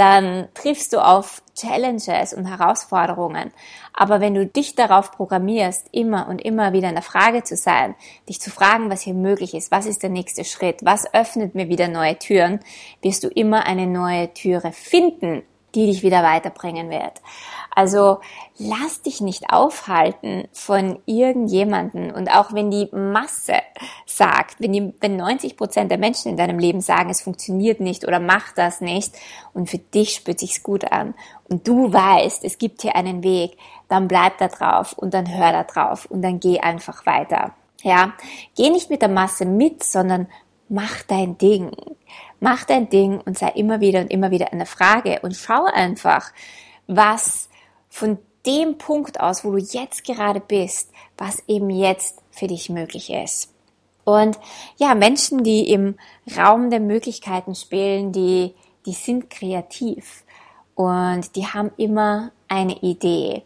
dann 0.00 0.48
triffst 0.54 0.94
du 0.94 1.04
auf 1.04 1.42
Challenges 1.54 2.32
und 2.32 2.46
Herausforderungen. 2.46 3.52
Aber 3.92 4.22
wenn 4.22 4.32
du 4.32 4.46
dich 4.46 4.74
darauf 4.74 5.12
programmierst, 5.12 5.88
immer 5.92 6.26
und 6.26 6.40
immer 6.40 6.72
wieder 6.72 6.88
in 6.88 6.94
der 6.94 7.02
Frage 7.02 7.42
zu 7.42 7.54
sein, 7.54 7.94
dich 8.26 8.40
zu 8.40 8.50
fragen, 8.50 8.88
was 8.88 9.02
hier 9.02 9.12
möglich 9.12 9.52
ist, 9.52 9.70
was 9.70 9.84
ist 9.84 10.02
der 10.02 10.08
nächste 10.08 10.46
Schritt, 10.46 10.78
was 10.86 11.12
öffnet 11.12 11.54
mir 11.54 11.68
wieder 11.68 11.86
neue 11.88 12.18
Türen, 12.18 12.60
wirst 13.02 13.24
du 13.24 13.28
immer 13.28 13.66
eine 13.66 13.86
neue 13.86 14.32
Türe 14.32 14.72
finden, 14.72 15.42
die 15.74 15.86
dich 15.86 16.02
wieder 16.02 16.22
weiterbringen 16.22 16.90
wird. 16.90 17.20
Also 17.74 18.20
lass 18.58 19.02
dich 19.02 19.20
nicht 19.20 19.50
aufhalten 19.50 20.48
von 20.52 20.98
irgendjemanden 21.06 22.10
und 22.10 22.28
auch 22.30 22.52
wenn 22.52 22.70
die 22.70 22.88
Masse 22.92 23.54
sagt, 24.06 24.56
wenn, 24.58 24.72
die, 24.72 24.92
wenn 25.00 25.16
90 25.16 25.56
Prozent 25.56 25.90
der 25.90 25.98
Menschen 25.98 26.30
in 26.30 26.36
deinem 26.36 26.58
Leben 26.58 26.80
sagen, 26.80 27.10
es 27.10 27.22
funktioniert 27.22 27.80
nicht 27.80 28.06
oder 28.06 28.18
mach 28.18 28.52
das 28.52 28.80
nicht 28.80 29.14
und 29.54 29.70
für 29.70 29.78
dich 29.78 30.14
spürt 30.14 30.40
sich's 30.40 30.62
gut 30.62 30.90
an 30.90 31.14
und 31.48 31.66
du 31.68 31.92
weißt, 31.92 32.44
es 32.44 32.58
gibt 32.58 32.82
hier 32.82 32.96
einen 32.96 33.22
Weg, 33.22 33.56
dann 33.88 34.08
bleib 34.08 34.38
da 34.38 34.48
drauf 34.48 34.92
und 34.94 35.14
dann 35.14 35.32
hör 35.32 35.52
da 35.52 35.62
drauf 35.62 36.06
und 36.06 36.22
dann 36.22 36.40
geh 36.40 36.58
einfach 36.58 37.06
weiter. 37.06 37.54
Ja, 37.82 38.12
geh 38.56 38.70
nicht 38.70 38.90
mit 38.90 39.00
der 39.00 39.08
Masse 39.08 39.44
mit, 39.46 39.82
sondern 39.82 40.28
mach 40.68 41.02
dein 41.02 41.38
Ding. 41.38 41.70
Mach 42.40 42.64
dein 42.64 42.88
Ding 42.88 43.20
und 43.20 43.38
sei 43.38 43.48
immer 43.50 43.80
wieder 43.80 44.00
und 44.00 44.10
immer 44.10 44.30
wieder 44.30 44.52
eine 44.52 44.66
Frage 44.66 45.20
und 45.22 45.36
schau 45.36 45.64
einfach, 45.64 46.32
was 46.86 47.48
von 47.88 48.18
dem 48.46 48.78
Punkt 48.78 49.20
aus, 49.20 49.44
wo 49.44 49.52
du 49.52 49.58
jetzt 49.58 50.04
gerade 50.04 50.40
bist, 50.40 50.90
was 51.18 51.42
eben 51.46 51.70
jetzt 51.70 52.18
für 52.30 52.46
dich 52.46 52.70
möglich 52.70 53.10
ist. 53.10 53.52
Und 54.04 54.38
ja, 54.78 54.94
Menschen, 54.94 55.44
die 55.44 55.70
im 55.70 55.96
Raum 56.36 56.70
der 56.70 56.80
Möglichkeiten 56.80 57.54
spielen, 57.54 58.12
die, 58.12 58.54
die 58.86 58.92
sind 58.92 59.28
kreativ 59.28 60.24
und 60.74 61.36
die 61.36 61.46
haben 61.46 61.70
immer 61.76 62.32
eine 62.48 62.78
Idee. 62.80 63.42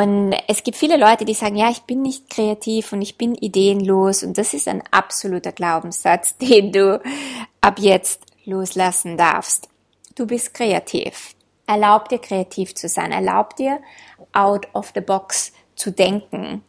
Und 0.00 0.34
es 0.46 0.62
gibt 0.62 0.78
viele 0.78 0.96
Leute, 0.96 1.26
die 1.26 1.34
sagen, 1.34 1.56
ja, 1.56 1.68
ich 1.68 1.82
bin 1.82 2.00
nicht 2.00 2.30
kreativ 2.30 2.94
und 2.94 3.02
ich 3.02 3.18
bin 3.18 3.34
ideenlos 3.34 4.22
und 4.22 4.38
das 4.38 4.54
ist 4.54 4.66
ein 4.66 4.82
absoluter 4.90 5.52
Glaubenssatz, 5.52 6.36
den 6.38 6.72
du 6.72 7.02
ab 7.60 7.78
jetzt 7.78 8.24
loslassen 8.46 9.18
darfst. 9.18 9.68
Du 10.14 10.26
bist 10.26 10.54
kreativ. 10.54 11.34
Erlaub 11.66 12.08
dir 12.08 12.18
kreativ 12.18 12.74
zu 12.74 12.88
sein. 12.88 13.12
Erlaub 13.12 13.56
dir 13.56 13.80
out 14.32 14.68
of 14.72 14.92
the 14.94 15.02
box 15.02 15.52
zu 15.74 15.90
denken. 15.90 16.64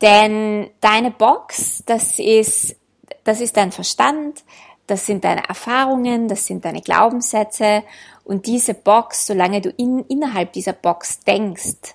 Denn 0.00 0.70
deine 0.80 1.10
Box, 1.10 1.82
das 1.84 2.18
ist, 2.18 2.76
das 3.24 3.42
ist 3.42 3.58
dein 3.58 3.72
Verstand, 3.72 4.42
das 4.86 5.04
sind 5.04 5.24
deine 5.24 5.46
Erfahrungen, 5.46 6.28
das 6.28 6.46
sind 6.46 6.64
deine 6.64 6.80
Glaubenssätze 6.80 7.82
und 8.24 8.46
diese 8.46 8.72
Box, 8.72 9.26
solange 9.26 9.60
du 9.60 9.68
in, 9.68 10.02
innerhalb 10.08 10.54
dieser 10.54 10.72
Box 10.72 11.20
denkst, 11.20 11.94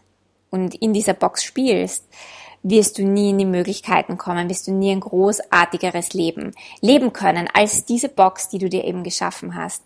und 0.53 0.75
in 0.75 0.93
dieser 0.93 1.15
Box 1.15 1.43
spielst, 1.43 2.07
wirst 2.61 2.99
du 2.99 3.03
nie 3.03 3.31
in 3.31 3.39
die 3.39 3.45
Möglichkeiten 3.45 4.19
kommen, 4.19 4.49
wirst 4.49 4.67
du 4.67 4.71
nie 4.71 4.91
ein 4.91 4.99
großartigeres 4.99 6.13
Leben 6.13 6.51
leben 6.79 7.11
können 7.11 7.49
als 7.51 7.85
diese 7.85 8.07
Box, 8.07 8.49
die 8.49 8.59
du 8.59 8.69
dir 8.69 8.83
eben 8.83 9.03
geschaffen 9.03 9.55
hast. 9.55 9.81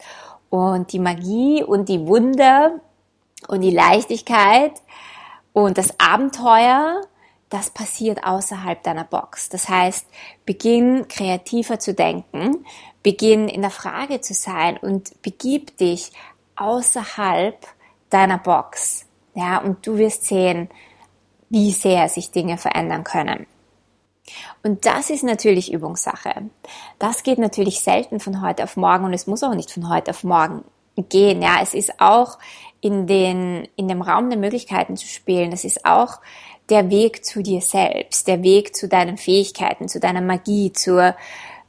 Und 0.49 0.91
die 0.91 0.99
Magie 0.99 1.63
und 1.63 1.87
die 1.87 2.05
Wunder 2.05 2.81
und 3.47 3.61
die 3.61 3.71
Leichtigkeit 3.71 4.73
und 5.53 5.77
das 5.77 5.97
Abenteuer, 5.99 7.01
das 7.49 7.69
passiert 7.69 8.25
außerhalb 8.25 8.83
deiner 8.83 9.05
Box. 9.05 9.47
Das 9.47 9.69
heißt, 9.69 10.05
beginn 10.45 11.07
kreativer 11.07 11.79
zu 11.79 11.93
denken, 11.93 12.65
beginn 13.03 13.47
in 13.47 13.61
der 13.61 13.71
Frage 13.71 14.19
zu 14.19 14.33
sein 14.33 14.75
und 14.75 15.21
begib 15.21 15.77
dich 15.77 16.11
außerhalb 16.57 17.57
deiner 18.09 18.37
Box. 18.37 19.06
Ja, 19.37 19.59
und 19.59 19.85
du 19.85 19.99
wirst 19.99 20.25
sehen, 20.25 20.67
wie 21.49 21.71
sehr 21.71 22.09
sich 22.09 22.31
Dinge 22.31 22.57
verändern 22.57 23.03
können. 23.03 23.45
Und 24.63 24.87
das 24.87 25.11
ist 25.11 25.23
natürlich 25.23 25.71
Übungssache. 25.71 26.49
Das 26.97 27.21
geht 27.21 27.37
natürlich 27.37 27.81
selten 27.81 28.19
von 28.19 28.41
heute 28.41 28.63
auf 28.63 28.77
morgen 28.77 29.05
und 29.05 29.13
es 29.13 29.27
muss 29.27 29.43
auch 29.43 29.53
nicht 29.53 29.71
von 29.71 29.89
heute 29.89 30.09
auf 30.09 30.23
morgen 30.23 30.63
gehen. 31.09 31.43
Ja, 31.43 31.59
es 31.61 31.75
ist 31.75 32.01
auch 32.01 32.39
in 32.81 33.05
den, 33.05 33.67
in 33.75 33.87
dem 33.87 34.01
Raum 34.01 34.31
der 34.31 34.39
Möglichkeiten 34.39 34.97
zu 34.97 35.05
spielen. 35.05 35.51
Das 35.51 35.65
ist 35.65 35.85
auch 35.85 36.19
der 36.71 36.89
Weg 36.89 37.23
zu 37.23 37.43
dir 37.43 37.61
selbst, 37.61 38.27
der 38.27 38.41
Weg 38.41 38.75
zu 38.75 38.87
deinen 38.87 39.17
Fähigkeiten, 39.17 39.87
zu 39.87 39.99
deiner 39.99 40.21
Magie, 40.21 40.73
zur 40.73 41.15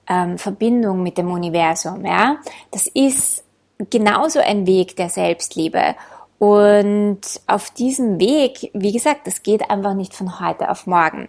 ähm, 0.09 0.39
Verbindung 0.39 1.03
mit 1.03 1.19
dem 1.19 1.31
Universum. 1.31 2.07
Ja, 2.07 2.39
das 2.71 2.87
ist 2.87 3.45
genauso 3.91 4.41
ein 4.41 4.67
Weg 4.67 4.97
der 4.97 5.11
Selbstliebe. 5.11 5.95
Und 6.39 7.21
auf 7.47 7.71
diesem 7.71 8.21
Weg, 8.21 8.71
wie 8.73 8.93
gesagt, 8.93 9.27
das 9.27 9.43
geht 9.43 9.71
einfach 9.71 9.95
nicht 9.95 10.15
von 10.15 10.41
heute 10.41 10.71
auf 10.71 10.87
morgen. 10.87 11.29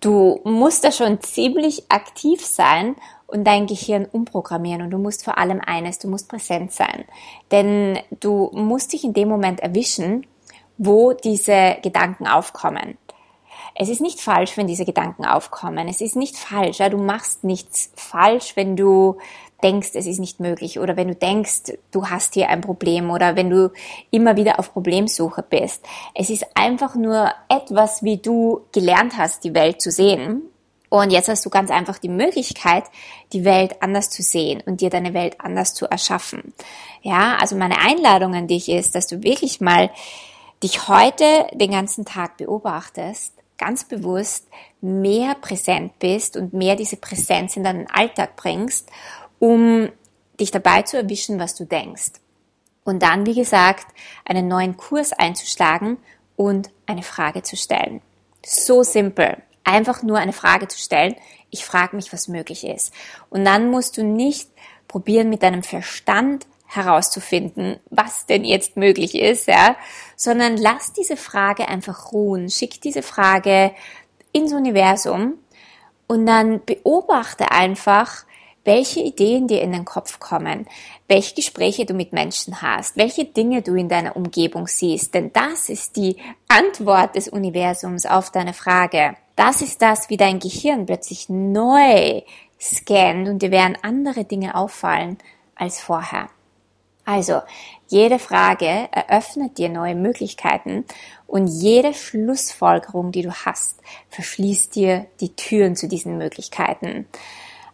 Du 0.00 0.40
musst 0.44 0.84
da 0.84 0.92
schon 0.92 1.20
ziemlich 1.22 1.90
aktiv 1.90 2.44
sein 2.44 2.94
und 3.26 3.44
dein 3.44 3.66
Gehirn 3.66 4.06
umprogrammieren 4.06 4.82
und 4.82 4.90
du 4.90 4.98
musst 4.98 5.24
vor 5.24 5.38
allem 5.38 5.60
eines, 5.64 5.98
du 5.98 6.08
musst 6.08 6.28
präsent 6.28 6.72
sein. 6.72 7.04
Denn 7.50 7.98
du 8.20 8.50
musst 8.52 8.92
dich 8.92 9.04
in 9.04 9.12
dem 9.12 9.28
Moment 9.28 9.60
erwischen, 9.60 10.26
wo 10.76 11.12
diese 11.12 11.76
Gedanken 11.82 12.26
aufkommen. 12.26 12.96
Es 13.74 13.88
ist 13.88 14.00
nicht 14.00 14.20
falsch, 14.20 14.56
wenn 14.56 14.66
diese 14.66 14.84
Gedanken 14.84 15.24
aufkommen. 15.24 15.88
Es 15.88 16.00
ist 16.00 16.16
nicht 16.16 16.36
falsch. 16.36 16.78
Ja? 16.78 16.88
Du 16.88 16.98
machst 16.98 17.44
nichts 17.44 17.92
falsch, 17.94 18.56
wenn 18.56 18.76
du 18.76 19.18
denkst, 19.62 19.90
es 19.94 20.06
ist 20.06 20.20
nicht 20.20 20.40
möglich 20.40 20.78
oder 20.78 20.96
wenn 20.96 21.08
du 21.08 21.14
denkst, 21.14 21.72
du 21.90 22.06
hast 22.06 22.34
hier 22.34 22.48
ein 22.48 22.60
Problem 22.60 23.10
oder 23.10 23.36
wenn 23.36 23.50
du 23.50 23.72
immer 24.10 24.36
wieder 24.36 24.58
auf 24.58 24.72
Problemsuche 24.72 25.42
bist. 25.42 25.84
Es 26.14 26.30
ist 26.30 26.46
einfach 26.54 26.94
nur 26.94 27.32
etwas, 27.48 28.02
wie 28.02 28.18
du 28.18 28.60
gelernt 28.72 29.16
hast, 29.16 29.44
die 29.44 29.54
Welt 29.54 29.82
zu 29.82 29.90
sehen. 29.90 30.42
Und 30.90 31.10
jetzt 31.10 31.28
hast 31.28 31.44
du 31.44 31.50
ganz 31.50 31.70
einfach 31.70 31.98
die 31.98 32.08
Möglichkeit, 32.08 32.84
die 33.32 33.44
Welt 33.44 33.82
anders 33.82 34.08
zu 34.08 34.22
sehen 34.22 34.62
und 34.64 34.80
dir 34.80 34.88
deine 34.88 35.12
Welt 35.12 35.36
anders 35.38 35.74
zu 35.74 35.86
erschaffen. 35.86 36.54
Ja, 37.02 37.36
also 37.40 37.56
meine 37.56 37.78
Einladung 37.78 38.34
an 38.34 38.46
dich 38.46 38.70
ist, 38.70 38.94
dass 38.94 39.06
du 39.06 39.22
wirklich 39.22 39.60
mal 39.60 39.90
dich 40.62 40.88
heute 40.88 41.46
den 41.52 41.72
ganzen 41.72 42.04
Tag 42.04 42.38
beobachtest, 42.38 43.34
ganz 43.58 43.84
bewusst 43.84 44.46
mehr 44.80 45.34
präsent 45.34 45.98
bist 45.98 46.36
und 46.36 46.54
mehr 46.54 46.76
diese 46.76 46.96
Präsenz 46.96 47.56
in 47.56 47.64
deinen 47.64 47.88
Alltag 47.90 48.36
bringst 48.36 48.88
um 49.38 49.88
dich 50.38 50.50
dabei 50.50 50.82
zu 50.82 50.96
erwischen, 50.96 51.38
was 51.38 51.54
du 51.54 51.64
denkst. 51.64 52.12
Und 52.84 53.02
dann, 53.02 53.26
wie 53.26 53.34
gesagt, 53.34 53.86
einen 54.24 54.48
neuen 54.48 54.76
Kurs 54.76 55.12
einzuschlagen 55.12 55.98
und 56.36 56.70
eine 56.86 57.02
Frage 57.02 57.42
zu 57.42 57.56
stellen. 57.56 58.00
So 58.44 58.82
simpel. 58.82 59.36
Einfach 59.64 60.02
nur 60.02 60.18
eine 60.18 60.32
Frage 60.32 60.68
zu 60.68 60.78
stellen. 60.78 61.14
Ich 61.50 61.64
frage 61.64 61.96
mich, 61.96 62.12
was 62.12 62.28
möglich 62.28 62.64
ist. 62.64 62.92
Und 63.28 63.44
dann 63.44 63.70
musst 63.70 63.96
du 63.98 64.04
nicht 64.04 64.48
probieren, 64.86 65.28
mit 65.28 65.42
deinem 65.42 65.62
Verstand 65.62 66.46
herauszufinden, 66.66 67.78
was 67.90 68.26
denn 68.26 68.44
jetzt 68.44 68.76
möglich 68.76 69.14
ist, 69.14 69.48
ja, 69.48 69.76
sondern 70.16 70.56
lass 70.56 70.92
diese 70.92 71.16
Frage 71.16 71.68
einfach 71.68 72.12
ruhen. 72.12 72.50
Schick 72.50 72.80
diese 72.80 73.02
Frage 73.02 73.72
ins 74.32 74.52
Universum 74.52 75.34
und 76.06 76.26
dann 76.26 76.64
beobachte 76.64 77.50
einfach, 77.50 78.24
welche 78.68 79.00
Ideen 79.00 79.48
dir 79.48 79.62
in 79.62 79.72
den 79.72 79.86
Kopf 79.86 80.20
kommen, 80.20 80.66
welche 81.08 81.34
Gespräche 81.34 81.86
du 81.86 81.94
mit 81.94 82.12
Menschen 82.12 82.60
hast, 82.60 82.98
welche 82.98 83.24
Dinge 83.24 83.62
du 83.62 83.74
in 83.74 83.88
deiner 83.88 84.14
Umgebung 84.14 84.66
siehst. 84.66 85.14
Denn 85.14 85.32
das 85.32 85.70
ist 85.70 85.96
die 85.96 86.18
Antwort 86.48 87.16
des 87.16 87.28
Universums 87.28 88.04
auf 88.04 88.30
deine 88.30 88.52
Frage. 88.52 89.16
Das 89.36 89.62
ist 89.62 89.80
das, 89.80 90.10
wie 90.10 90.18
dein 90.18 90.38
Gehirn 90.38 90.84
plötzlich 90.84 91.30
neu 91.30 92.20
scannt 92.60 93.28
und 93.30 93.40
dir 93.40 93.50
werden 93.50 93.78
andere 93.80 94.24
Dinge 94.24 94.54
auffallen 94.54 95.16
als 95.54 95.80
vorher. 95.80 96.28
Also, 97.06 97.40
jede 97.86 98.18
Frage 98.18 98.90
eröffnet 98.92 99.56
dir 99.56 99.70
neue 99.70 99.94
Möglichkeiten 99.94 100.84
und 101.26 101.46
jede 101.46 101.94
Schlussfolgerung, 101.94 103.12
die 103.12 103.22
du 103.22 103.32
hast, 103.32 103.80
verschließt 104.10 104.74
dir 104.74 105.06
die 105.20 105.34
Türen 105.34 105.74
zu 105.74 105.88
diesen 105.88 106.18
Möglichkeiten. 106.18 107.06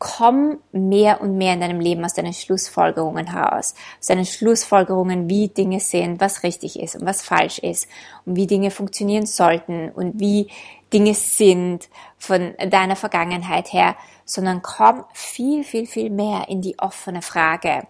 Komm 0.06 0.58
mehr 0.70 1.22
und 1.22 1.38
mehr 1.38 1.54
in 1.54 1.60
deinem 1.60 1.80
Leben 1.80 2.04
aus 2.04 2.12
deinen 2.12 2.34
Schlussfolgerungen 2.34 3.26
heraus, 3.26 3.74
aus 3.98 4.06
deinen 4.06 4.26
Schlussfolgerungen, 4.26 5.30
wie 5.30 5.48
Dinge 5.48 5.80
sind, 5.80 6.20
was 6.20 6.42
richtig 6.42 6.78
ist 6.78 6.96
und 6.96 7.06
was 7.06 7.22
falsch 7.22 7.58
ist 7.58 7.88
und 8.26 8.36
wie 8.36 8.46
Dinge 8.46 8.70
funktionieren 8.70 9.24
sollten 9.24 9.88
und 9.88 10.20
wie 10.20 10.50
Dinge 10.92 11.14
sind 11.14 11.88
von 12.18 12.52
deiner 12.68 12.96
Vergangenheit 12.96 13.72
her, 13.72 13.96
sondern 14.26 14.60
komm 14.60 15.04
viel, 15.14 15.64
viel, 15.64 15.86
viel 15.86 16.10
mehr 16.10 16.50
in 16.50 16.60
die 16.60 16.78
offene 16.78 17.22
Frage. 17.22 17.86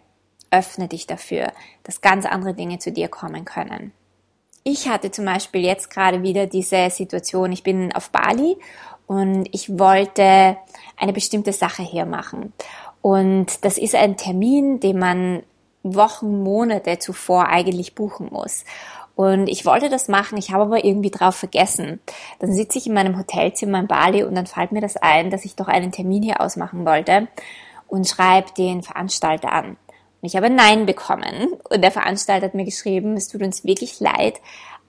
Öffne 0.52 0.86
dich 0.86 1.08
dafür, 1.08 1.52
dass 1.82 2.00
ganz 2.00 2.26
andere 2.26 2.54
Dinge 2.54 2.78
zu 2.78 2.92
dir 2.92 3.08
kommen 3.08 3.44
können. 3.44 3.92
Ich 4.62 4.88
hatte 4.88 5.10
zum 5.10 5.24
Beispiel 5.24 5.62
jetzt 5.62 5.90
gerade 5.90 6.22
wieder 6.22 6.46
diese 6.46 6.88
Situation, 6.90 7.50
ich 7.50 7.64
bin 7.64 7.92
auf 7.92 8.10
Bali 8.10 8.56
und 9.06 9.48
ich 9.52 9.78
wollte 9.78 10.56
eine 10.96 11.12
bestimmte 11.12 11.52
Sache 11.52 11.82
hier 11.82 12.06
machen. 12.06 12.52
Und 13.02 13.64
das 13.64 13.76
ist 13.76 13.94
ein 13.94 14.16
Termin, 14.16 14.80
den 14.80 14.98
man 14.98 15.42
Wochen, 15.82 16.42
Monate 16.42 16.98
zuvor 16.98 17.48
eigentlich 17.48 17.94
buchen 17.94 18.28
muss. 18.30 18.64
Und 19.16 19.48
ich 19.48 19.64
wollte 19.64 19.90
das 19.90 20.08
machen, 20.08 20.38
ich 20.38 20.50
habe 20.50 20.64
aber 20.64 20.84
irgendwie 20.84 21.10
drauf 21.10 21.36
vergessen. 21.36 22.00
Dann 22.40 22.52
sitze 22.52 22.78
ich 22.78 22.86
in 22.86 22.94
meinem 22.94 23.16
Hotelzimmer 23.16 23.78
in 23.78 23.86
Bali 23.86 24.24
und 24.24 24.34
dann 24.34 24.46
fällt 24.46 24.72
mir 24.72 24.80
das 24.80 24.96
ein, 24.96 25.30
dass 25.30 25.44
ich 25.44 25.54
doch 25.54 25.68
einen 25.68 25.92
Termin 25.92 26.22
hier 26.22 26.40
ausmachen 26.40 26.84
wollte 26.84 27.28
und 27.86 28.08
schreibe 28.08 28.52
den 28.56 28.82
Veranstalter 28.82 29.52
an. 29.52 29.76
Und 30.20 30.26
ich 30.26 30.36
habe 30.36 30.50
Nein 30.50 30.86
bekommen 30.86 31.52
und 31.70 31.82
der 31.82 31.92
Veranstalter 31.92 32.46
hat 32.46 32.54
mir 32.54 32.64
geschrieben, 32.64 33.16
es 33.16 33.28
tut 33.28 33.42
uns 33.42 33.64
wirklich 33.64 34.00
leid, 34.00 34.40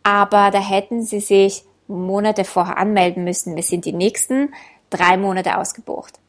aber 0.02 0.50
da 0.50 0.60
hätten 0.60 1.04
sie 1.04 1.20
sich 1.20 1.66
Monate 1.88 2.46
vorher 2.46 2.78
anmelden 2.78 3.24
müssen. 3.24 3.56
Wir 3.56 3.64
sind 3.64 3.86
die 3.86 3.94
nächsten 3.94 4.54
drei 4.90 5.18
Monate 5.18 5.58
ausgebucht. 5.58 6.20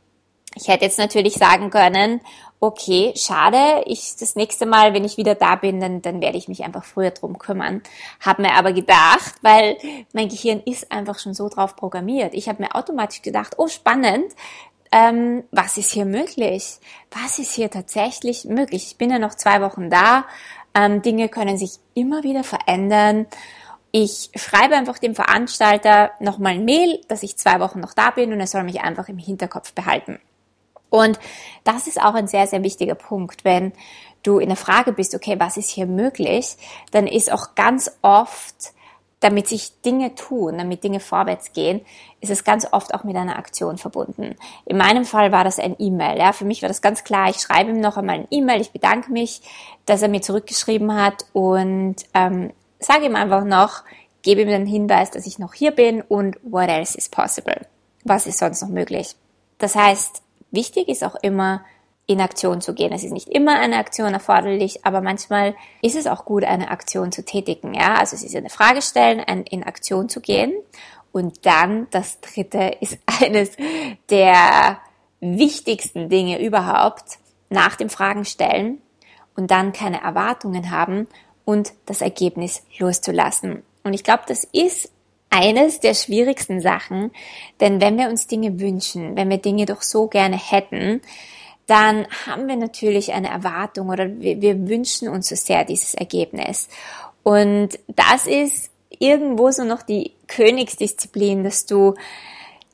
Ich 0.54 0.68
hätte 0.68 0.86
jetzt 0.86 0.98
natürlich 0.98 1.34
sagen 1.34 1.68
können, 1.68 2.22
okay, 2.60 3.12
schade, 3.14 3.82
ich 3.84 4.16
das 4.18 4.36
nächste 4.36 4.64
Mal, 4.64 4.94
wenn 4.94 5.04
ich 5.04 5.18
wieder 5.18 5.34
da 5.34 5.56
bin, 5.56 5.80
dann, 5.80 6.00
dann 6.00 6.22
werde 6.22 6.38
ich 6.38 6.48
mich 6.48 6.64
einfach 6.64 6.84
früher 6.84 7.10
drum 7.10 7.38
kümmern. 7.38 7.82
Habe 8.20 8.42
mir 8.42 8.54
aber 8.54 8.72
gedacht, 8.72 9.34
weil 9.42 9.76
mein 10.14 10.30
Gehirn 10.30 10.62
ist 10.64 10.90
einfach 10.90 11.18
schon 11.18 11.34
so 11.34 11.50
drauf 11.50 11.76
programmiert. 11.76 12.32
Ich 12.32 12.48
habe 12.48 12.62
mir 12.62 12.75
automatisch 12.75 13.20
gedacht, 13.20 13.56
oh 13.58 13.68
spannend, 13.68 14.32
ähm, 14.92 15.44
was 15.50 15.76
ist 15.76 15.92
hier 15.92 16.06
möglich? 16.06 16.78
Was 17.10 17.38
ist 17.38 17.52
hier 17.52 17.70
tatsächlich 17.70 18.46
möglich? 18.46 18.86
Ich 18.86 18.96
bin 18.96 19.10
ja 19.10 19.18
noch 19.18 19.34
zwei 19.34 19.60
Wochen 19.60 19.90
da. 19.90 20.25
Ähm, 20.75 21.02
Dinge 21.02 21.28
können 21.28 21.58
sich 21.58 21.72
immer 21.92 22.22
wieder 22.22 22.44
verändern 22.44 23.26
ich 23.98 24.28
schreibe 24.34 24.76
einfach 24.76 24.98
dem 24.98 25.14
Veranstalter 25.14 26.10
nochmal 26.20 26.52
ein 26.52 26.66
Mail, 26.66 27.00
dass 27.08 27.22
ich 27.22 27.38
zwei 27.38 27.60
Wochen 27.60 27.80
noch 27.80 27.94
da 27.94 28.10
bin 28.10 28.30
und 28.30 28.38
er 28.38 28.46
soll 28.46 28.62
mich 28.62 28.82
einfach 28.82 29.08
im 29.08 29.16
Hinterkopf 29.16 29.72
behalten. 29.72 30.18
Und 30.90 31.18
das 31.64 31.86
ist 31.86 31.98
auch 31.98 32.12
ein 32.12 32.28
sehr, 32.28 32.46
sehr 32.46 32.62
wichtiger 32.62 32.94
Punkt. 32.94 33.46
Wenn 33.46 33.72
du 34.22 34.38
in 34.38 34.48
der 34.50 34.58
Frage 34.58 34.92
bist, 34.92 35.14
okay, 35.14 35.36
was 35.38 35.56
ist 35.56 35.70
hier 35.70 35.86
möglich, 35.86 36.58
dann 36.90 37.06
ist 37.06 37.32
auch 37.32 37.54
ganz 37.54 37.90
oft, 38.02 38.74
damit 39.20 39.48
sich 39.48 39.80
Dinge 39.80 40.14
tun, 40.14 40.58
damit 40.58 40.84
Dinge 40.84 41.00
vorwärts 41.00 41.54
gehen, 41.54 41.80
ist 42.20 42.30
es 42.30 42.44
ganz 42.44 42.70
oft 42.70 42.92
auch 42.92 43.02
mit 43.02 43.16
einer 43.16 43.38
Aktion 43.38 43.78
verbunden. 43.78 44.36
In 44.66 44.76
meinem 44.76 45.06
Fall 45.06 45.32
war 45.32 45.42
das 45.42 45.58
ein 45.58 45.74
E-Mail. 45.78 46.18
Ja, 46.18 46.34
für 46.34 46.44
mich 46.44 46.60
war 46.60 46.68
das 46.68 46.82
ganz 46.82 47.02
klar. 47.02 47.30
Ich 47.30 47.36
schreibe 47.36 47.70
ihm 47.70 47.80
noch 47.80 47.96
einmal 47.96 48.16
ein 48.16 48.28
E-Mail. 48.30 48.60
Ich 48.60 48.72
bedanke 48.72 49.10
mich, 49.10 49.40
dass 49.86 50.02
er 50.02 50.08
mir 50.08 50.20
zurückgeschrieben 50.20 50.94
hat 50.94 51.24
und 51.32 51.96
ähm, 52.12 52.52
sag 52.86 53.02
ihm 53.02 53.16
einfach 53.16 53.44
noch, 53.44 53.82
gebe 54.22 54.42
ihm 54.42 54.48
den 54.48 54.66
Hinweis, 54.66 55.10
dass 55.10 55.26
ich 55.26 55.38
noch 55.38 55.54
hier 55.54 55.72
bin 55.72 56.02
und 56.02 56.38
what 56.42 56.68
else 56.68 56.96
is 56.96 57.08
possible? 57.08 57.66
Was 58.04 58.26
ist 58.26 58.38
sonst 58.38 58.62
noch 58.62 58.68
möglich? 58.68 59.16
Das 59.58 59.74
heißt, 59.74 60.22
wichtig 60.50 60.88
ist 60.88 61.04
auch 61.04 61.16
immer, 61.16 61.64
in 62.06 62.20
Aktion 62.20 62.60
zu 62.60 62.72
gehen. 62.72 62.92
Es 62.92 63.02
ist 63.02 63.12
nicht 63.12 63.28
immer 63.28 63.58
eine 63.58 63.78
Aktion 63.78 64.12
erforderlich, 64.12 64.86
aber 64.86 65.00
manchmal 65.00 65.56
ist 65.82 65.96
es 65.96 66.06
auch 66.06 66.24
gut, 66.24 66.44
eine 66.44 66.70
Aktion 66.70 67.10
zu 67.10 67.24
tätigen. 67.24 67.74
Ja, 67.74 67.96
also 67.96 68.14
es 68.14 68.22
ist 68.22 68.36
eine 68.36 68.48
Frage 68.48 68.80
stellen, 68.80 69.18
in 69.18 69.64
Aktion 69.64 70.08
zu 70.08 70.20
gehen. 70.20 70.52
Und 71.10 71.44
dann 71.46 71.88
das 71.90 72.20
dritte 72.20 72.76
ist 72.80 72.98
eines 73.20 73.50
der 74.10 74.78
wichtigsten 75.20 76.08
Dinge 76.08 76.40
überhaupt, 76.40 77.18
nach 77.49 77.76
dem 77.76 77.90
Fragen 77.90 78.25
stellen 78.25 78.80
und 79.36 79.50
dann 79.50 79.72
keine 79.72 80.02
Erwartungen 80.02 80.70
haben 80.70 81.08
und 81.47 81.73
das 81.87 82.02
Ergebnis 82.02 82.63
loszulassen. 82.78 83.63
Und 83.85 83.95
ich 83.95 84.04
glaube, 84.04 84.25
das 84.26 84.45
ist 84.52 84.91
eines 85.30 85.80
der 85.80 85.95
schwierigsten 85.95 86.61
Sachen, 86.61 87.13
denn 87.61 87.80
wenn 87.80 87.97
wir 87.97 88.09
uns 88.09 88.26
Dinge 88.26 88.61
wünschen, 88.61 89.17
wenn 89.17 89.30
wir 89.30 89.39
Dinge 89.39 89.65
doch 89.65 89.80
so 89.80 90.09
gerne 90.09 90.37
hätten, 90.37 91.00
dann 91.67 92.06
haben 92.26 92.49
wir 92.49 92.56
natürlich 92.56 93.13
eine 93.13 93.28
Erwartung 93.28 93.89
oder 93.89 94.21
wir, 94.21 94.41
wir 94.41 94.69
wünschen 94.69 95.09
uns 95.09 95.28
so 95.28 95.37
sehr 95.37 95.65
dieses 95.65 95.95
Ergebnis. 95.95 96.69
Und 97.23 97.78
das 97.89 98.26
ist 98.26 98.71
irgendwo 98.99 99.50
so 99.50 99.65
noch 99.65 99.82
die 99.82 100.13
Königsdisziplin, 100.28 101.45
dass 101.45 101.67
du 101.67 101.95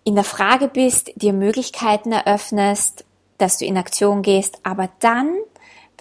in 0.04 0.14
der 0.14 0.24
Frage 0.24 0.68
bist, 0.68 1.12
dir 1.16 1.32
Möglichkeiten 1.32 2.12
eröffnest, 2.12 3.04
dass 3.38 3.58
du 3.58 3.64
in 3.64 3.76
Aktion 3.76 4.22
gehst, 4.22 4.58
aber 4.62 4.88
dann 5.00 5.36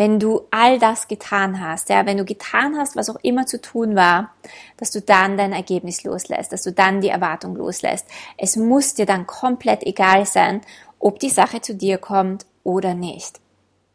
wenn 0.02 0.20
du 0.20 0.48
all 0.50 0.80
das 0.80 1.08
getan 1.08 1.64
hast, 1.64 1.90
ja, 1.90 2.08
wenn 2.08 2.18
du 2.18 2.26
getan 2.26 2.76
hast, 2.76 2.96
was 2.96 3.08
auch 3.12 3.20
immer 3.22 3.46
zu 3.46 3.62
tun 3.62 3.96
war, 3.96 4.34
dass 4.78 4.90
du 4.90 5.00
dann 5.00 5.38
dein 5.38 5.54
Ergebnis 5.54 6.04
loslässt, 6.04 6.52
dass 6.52 6.64
du 6.64 6.72
dann 6.72 7.02
die 7.02 7.10
Erwartung 7.10 7.56
loslässt. 7.56 8.08
Es 8.36 8.56
muss 8.56 8.96
dir 8.96 9.06
dann 9.06 9.28
komplett 9.28 9.84
egal 9.84 10.26
sein, 10.26 10.62
ob 10.98 11.20
die 11.20 11.30
Sache 11.30 11.62
zu 11.62 11.76
dir 11.76 12.00
kommt 12.00 12.48
oder 12.64 12.96
nicht. 12.96 13.40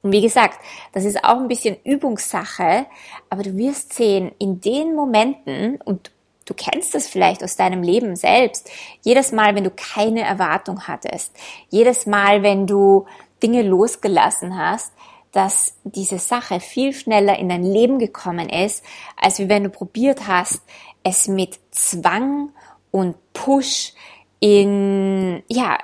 Und 0.02 0.12
wie 0.12 0.20
gesagt, 0.20 0.60
das 0.92 1.04
ist 1.04 1.24
auch 1.24 1.38
ein 1.38 1.48
bisschen 1.48 1.76
Übungssache, 1.82 2.86
aber 3.28 3.42
du 3.42 3.56
wirst 3.56 3.92
sehen, 3.92 4.30
in 4.38 4.60
den 4.60 4.94
Momenten, 4.94 5.80
und 5.84 6.12
du 6.44 6.54
kennst 6.54 6.94
das 6.94 7.08
vielleicht 7.08 7.42
aus 7.42 7.56
deinem 7.56 7.82
Leben 7.82 8.14
selbst, 8.14 8.70
jedes 9.02 9.32
Mal, 9.32 9.56
wenn 9.56 9.64
du 9.64 9.72
keine 9.72 10.20
Erwartung 10.20 10.86
hattest, 10.86 11.32
jedes 11.68 12.06
Mal, 12.06 12.44
wenn 12.44 12.68
du 12.68 13.06
Dinge 13.42 13.62
losgelassen 13.62 14.56
hast, 14.56 14.92
dass 15.36 15.74
diese 15.84 16.18
Sache 16.18 16.60
viel 16.60 16.94
schneller 16.94 17.38
in 17.38 17.50
dein 17.50 17.62
Leben 17.62 17.98
gekommen 17.98 18.48
ist, 18.48 18.82
als 19.20 19.38
wenn 19.38 19.64
du 19.64 19.68
probiert 19.68 20.26
hast, 20.26 20.62
es 21.02 21.28
mit 21.28 21.58
Zwang 21.72 22.52
und 22.90 23.16
Push 23.34 23.92
in, 24.40 25.42
ja, 25.48 25.76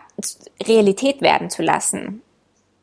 Realität 0.67 1.21
werden 1.21 1.51
zu 1.51 1.63
lassen. 1.63 2.23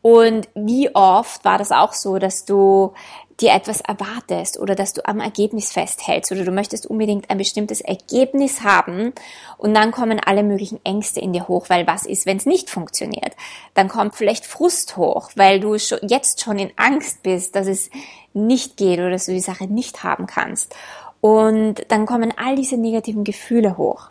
Und 0.03 0.47
wie 0.53 0.93
oft 0.93 1.43
war 1.43 1.57
das 1.57 1.71
auch 1.71 1.93
so, 1.93 2.19
dass 2.19 2.45
du 2.45 2.93
dir 3.41 3.51
etwas 3.53 3.81
erwartest 3.81 4.59
oder 4.59 4.75
dass 4.75 4.93
du 4.93 5.05
am 5.05 5.19
Ergebnis 5.19 5.71
festhältst 5.71 6.31
oder 6.31 6.43
du 6.43 6.51
möchtest 6.51 6.85
unbedingt 6.85 7.29
ein 7.29 7.37
bestimmtes 7.37 7.81
Ergebnis 7.81 8.63
haben 8.63 9.13
und 9.57 9.73
dann 9.73 9.91
kommen 9.91 10.19
alle 10.19 10.43
möglichen 10.43 10.83
Ängste 10.83 11.19
in 11.19 11.33
dir 11.33 11.47
hoch, 11.47 11.65
weil 11.69 11.87
was 11.87 12.05
ist, 12.05 12.25
wenn 12.25 12.37
es 12.37 12.45
nicht 12.45 12.69
funktioniert? 12.69 13.35
Dann 13.73 13.87
kommt 13.87 14.15
vielleicht 14.15 14.45
Frust 14.45 14.97
hoch, 14.97 15.31
weil 15.35 15.59
du 15.59 15.75
jetzt 15.75 16.41
schon 16.41 16.59
in 16.59 16.71
Angst 16.75 17.23
bist, 17.23 17.55
dass 17.55 17.67
es 17.67 17.89
nicht 18.33 18.77
geht 18.77 18.99
oder 18.99 19.11
dass 19.11 19.25
du 19.25 19.31
die 19.31 19.39
Sache 19.39 19.67
nicht 19.67 20.03
haben 20.03 20.27
kannst. 20.27 20.75
Und 21.21 21.85
dann 21.89 22.05
kommen 22.05 22.33
all 22.37 22.55
diese 22.55 22.77
negativen 22.77 23.23
Gefühle 23.23 23.77
hoch. 23.77 24.09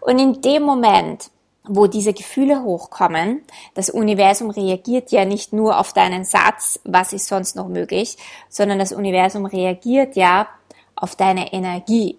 Und 0.00 0.18
in 0.18 0.40
dem 0.40 0.62
Moment, 0.62 1.30
wo 1.64 1.86
diese 1.86 2.12
Gefühle 2.12 2.62
hochkommen. 2.62 3.42
Das 3.74 3.90
Universum 3.90 4.50
reagiert 4.50 5.12
ja 5.12 5.24
nicht 5.24 5.52
nur 5.52 5.78
auf 5.78 5.92
deinen 5.92 6.24
Satz, 6.24 6.80
was 6.84 7.12
ist 7.12 7.26
sonst 7.26 7.56
noch 7.56 7.68
möglich, 7.68 8.16
sondern 8.48 8.78
das 8.78 8.92
Universum 8.92 9.46
reagiert 9.46 10.16
ja 10.16 10.48
auf 10.96 11.16
deine 11.16 11.52
Energie. 11.52 12.18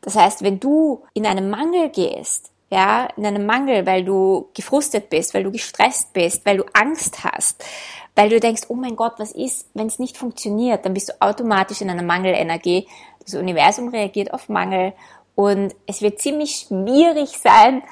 Das 0.00 0.16
heißt, 0.16 0.42
wenn 0.42 0.58
du 0.58 1.02
in 1.14 1.26
einen 1.26 1.50
Mangel 1.50 1.90
gehst, 1.90 2.50
ja, 2.70 3.06
in 3.18 3.26
einem 3.26 3.44
Mangel, 3.44 3.84
weil 3.84 4.02
du 4.02 4.48
gefrustet 4.54 5.10
bist, 5.10 5.34
weil 5.34 5.44
du 5.44 5.52
gestresst 5.52 6.14
bist, 6.14 6.46
weil 6.46 6.56
du 6.56 6.64
Angst 6.72 7.22
hast, 7.22 7.62
weil 8.16 8.30
du 8.30 8.40
denkst, 8.40 8.62
oh 8.68 8.74
mein 8.74 8.96
Gott, 8.96 9.12
was 9.18 9.32
ist, 9.32 9.68
wenn 9.74 9.86
es 9.86 9.98
nicht 9.98 10.16
funktioniert, 10.16 10.84
dann 10.84 10.94
bist 10.94 11.10
du 11.10 11.20
automatisch 11.20 11.82
in 11.82 11.90
einer 11.90 12.02
Mangelenergie. 12.02 12.88
Das 13.24 13.34
Universum 13.34 13.88
reagiert 13.88 14.32
auf 14.32 14.48
Mangel 14.48 14.94
und 15.34 15.74
es 15.86 16.00
wird 16.00 16.20
ziemlich 16.20 16.66
schwierig 16.66 17.38
sein, 17.38 17.82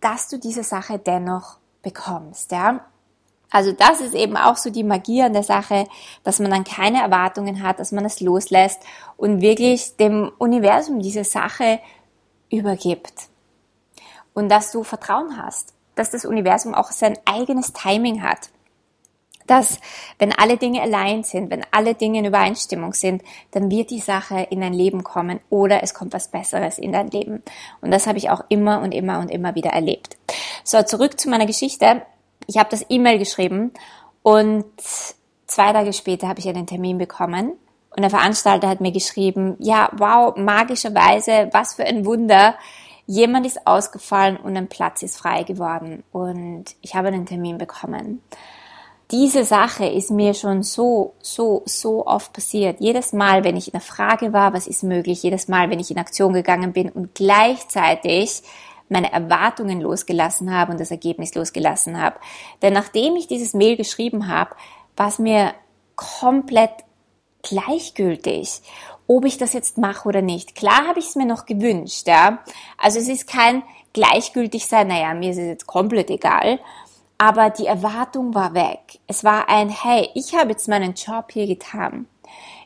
dass 0.00 0.28
du 0.28 0.38
diese 0.38 0.62
Sache 0.62 0.98
dennoch 0.98 1.58
bekommst, 1.82 2.52
ja. 2.52 2.84
Also 3.52 3.72
das 3.72 4.00
ist 4.00 4.14
eben 4.14 4.36
auch 4.36 4.56
so 4.56 4.70
die 4.70 4.84
Magie 4.84 5.22
an 5.22 5.32
der 5.32 5.42
Sache, 5.42 5.88
dass 6.22 6.38
man 6.38 6.52
dann 6.52 6.62
keine 6.62 7.02
Erwartungen 7.02 7.62
hat, 7.62 7.80
dass 7.80 7.90
man 7.90 8.04
es 8.04 8.20
loslässt 8.20 8.80
und 9.16 9.40
wirklich 9.40 9.96
dem 9.96 10.30
Universum 10.38 11.00
diese 11.00 11.24
Sache 11.24 11.80
übergibt. 12.48 13.28
Und 14.34 14.48
dass 14.50 14.70
du 14.70 14.84
Vertrauen 14.84 15.36
hast, 15.36 15.74
dass 15.96 16.10
das 16.10 16.24
Universum 16.24 16.74
auch 16.74 16.92
sein 16.92 17.18
eigenes 17.24 17.72
Timing 17.72 18.22
hat 18.22 18.50
dass 19.50 19.80
wenn 20.18 20.32
alle 20.32 20.56
Dinge 20.56 20.80
allein 20.80 21.24
sind, 21.24 21.50
wenn 21.50 21.66
alle 21.72 21.94
Dinge 21.94 22.20
in 22.20 22.24
Übereinstimmung 22.24 22.94
sind, 22.94 23.22
dann 23.50 23.70
wird 23.70 23.90
die 23.90 23.98
Sache 23.98 24.46
in 24.50 24.60
dein 24.60 24.72
Leben 24.72 25.02
kommen 25.02 25.40
oder 25.50 25.82
es 25.82 25.92
kommt 25.92 26.12
was 26.12 26.28
Besseres 26.28 26.78
in 26.78 26.92
dein 26.92 27.10
Leben. 27.10 27.42
Und 27.80 27.90
das 27.90 28.06
habe 28.06 28.18
ich 28.18 28.30
auch 28.30 28.44
immer 28.48 28.80
und 28.80 28.92
immer 28.92 29.18
und 29.18 29.28
immer 29.28 29.56
wieder 29.56 29.70
erlebt. 29.70 30.16
So, 30.62 30.82
zurück 30.82 31.18
zu 31.18 31.28
meiner 31.28 31.46
Geschichte. 31.46 32.02
ich 32.46 32.58
habe 32.58 32.70
das 32.70 32.86
E-Mail 32.88 33.18
geschrieben 33.18 33.72
und 34.22 34.64
zwei 35.46 35.72
Tage 35.72 35.92
später 35.92 36.28
habe 36.28 36.38
ich 36.38 36.48
einen 36.48 36.66
Termin 36.66 36.98
bekommen 36.98 37.52
und 37.90 38.02
der 38.02 38.10
Veranstalter 38.10 38.68
hat 38.68 38.80
mir 38.80 38.92
geschrieben, 38.92 39.56
ja, 39.58 39.90
wow, 39.96 40.36
magischerweise, 40.36 41.48
was 41.52 41.74
für 41.74 41.84
ein 41.84 42.04
Wunder. 42.06 42.54
Jemand 43.06 43.44
ist 43.46 43.66
ausgefallen 43.66 44.36
und 44.36 44.56
ein 44.56 44.68
Platz 44.68 45.02
ist 45.02 45.18
frei 45.18 45.42
geworden 45.42 46.04
und 46.12 46.66
ich 46.82 46.94
habe 46.94 47.08
einen 47.08 47.26
Termin 47.26 47.58
bekommen. 47.58 48.22
Diese 49.10 49.44
Sache 49.44 49.86
ist 49.86 50.10
mir 50.10 50.34
schon 50.34 50.62
so, 50.62 51.14
so, 51.20 51.62
so 51.66 52.06
oft 52.06 52.32
passiert. 52.32 52.80
Jedes 52.80 53.12
Mal, 53.12 53.42
wenn 53.42 53.56
ich 53.56 53.66
in 53.66 53.72
der 53.72 53.80
Frage 53.80 54.32
war, 54.32 54.52
was 54.52 54.68
ist 54.68 54.84
möglich, 54.84 55.22
jedes 55.22 55.48
Mal, 55.48 55.68
wenn 55.68 55.80
ich 55.80 55.90
in 55.90 55.98
Aktion 55.98 56.32
gegangen 56.32 56.72
bin 56.72 56.90
und 56.90 57.14
gleichzeitig 57.14 58.42
meine 58.88 59.12
Erwartungen 59.12 59.80
losgelassen 59.80 60.52
habe 60.54 60.72
und 60.72 60.80
das 60.80 60.90
Ergebnis 60.90 61.34
losgelassen 61.34 62.00
habe. 62.00 62.16
Denn 62.62 62.72
nachdem 62.72 63.16
ich 63.16 63.26
dieses 63.26 63.54
Mail 63.54 63.76
geschrieben 63.76 64.28
habe, 64.28 64.54
war 64.96 65.08
es 65.08 65.18
mir 65.18 65.54
komplett 65.96 66.72
gleichgültig, 67.42 68.60
ob 69.06 69.24
ich 69.24 69.38
das 69.38 69.54
jetzt 69.54 69.78
mache 69.78 70.08
oder 70.08 70.22
nicht. 70.22 70.54
Klar 70.54 70.86
habe 70.86 71.00
ich 71.00 71.08
es 71.08 71.16
mir 71.16 71.26
noch 71.26 71.46
gewünscht, 71.46 72.06
ja. 72.06 72.38
Also 72.78 72.98
es 72.98 73.08
ist 73.08 73.26
kein 73.26 73.62
gleichgültig 73.92 74.66
sein, 74.66 74.88
naja, 74.88 75.14
mir 75.14 75.30
ist 75.30 75.38
es 75.38 75.46
jetzt 75.46 75.66
komplett 75.66 76.10
egal. 76.10 76.60
Aber 77.22 77.50
die 77.50 77.66
Erwartung 77.66 78.34
war 78.34 78.54
weg. 78.54 78.98
Es 79.06 79.24
war 79.24 79.50
ein, 79.50 79.68
hey, 79.68 80.08
ich 80.14 80.34
habe 80.34 80.52
jetzt 80.52 80.68
meinen 80.68 80.94
Job 80.94 81.30
hier 81.30 81.46
getan. 81.46 82.06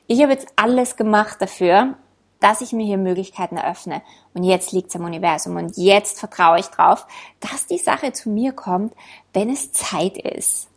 Ich 0.07 0.23
habe 0.23 0.31
jetzt 0.31 0.47
alles 0.55 0.95
gemacht 0.95 1.43
dafür, 1.43 1.95
dass 2.39 2.61
ich 2.61 2.73
mir 2.73 2.87
hier 2.87 2.97
Möglichkeiten 2.97 3.57
eröffne. 3.57 4.01
Und 4.33 4.45
jetzt 4.45 4.71
liegt 4.71 4.91
es 4.91 4.95
am 4.95 5.07
Universum 5.07 5.57
und 5.57 5.77
jetzt 5.77 6.21
vertraue 6.21 6.61
ich 6.61 6.67
drauf, 6.67 7.05
dass 7.41 7.67
die 7.67 7.79
Sache 7.79 8.13
zu 8.13 8.31
mir 8.31 8.53
kommt, 8.53 8.95
wenn 9.33 9.51
es 9.51 9.73
Zeit 9.73 10.19
ist. 10.19 10.69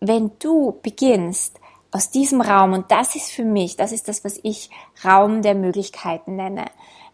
Wenn 0.00 0.32
du 0.40 0.76
beginnst, 0.82 1.60
aus 1.90 2.10
diesem 2.10 2.40
Raum, 2.40 2.72
und 2.72 2.90
das 2.90 3.14
ist 3.14 3.30
für 3.30 3.44
mich, 3.44 3.76
das 3.76 3.92
ist 3.92 4.08
das, 4.08 4.24
was 4.24 4.38
ich 4.42 4.70
Raum 5.04 5.42
der 5.42 5.54
Möglichkeiten 5.54 6.36
nenne, 6.36 6.66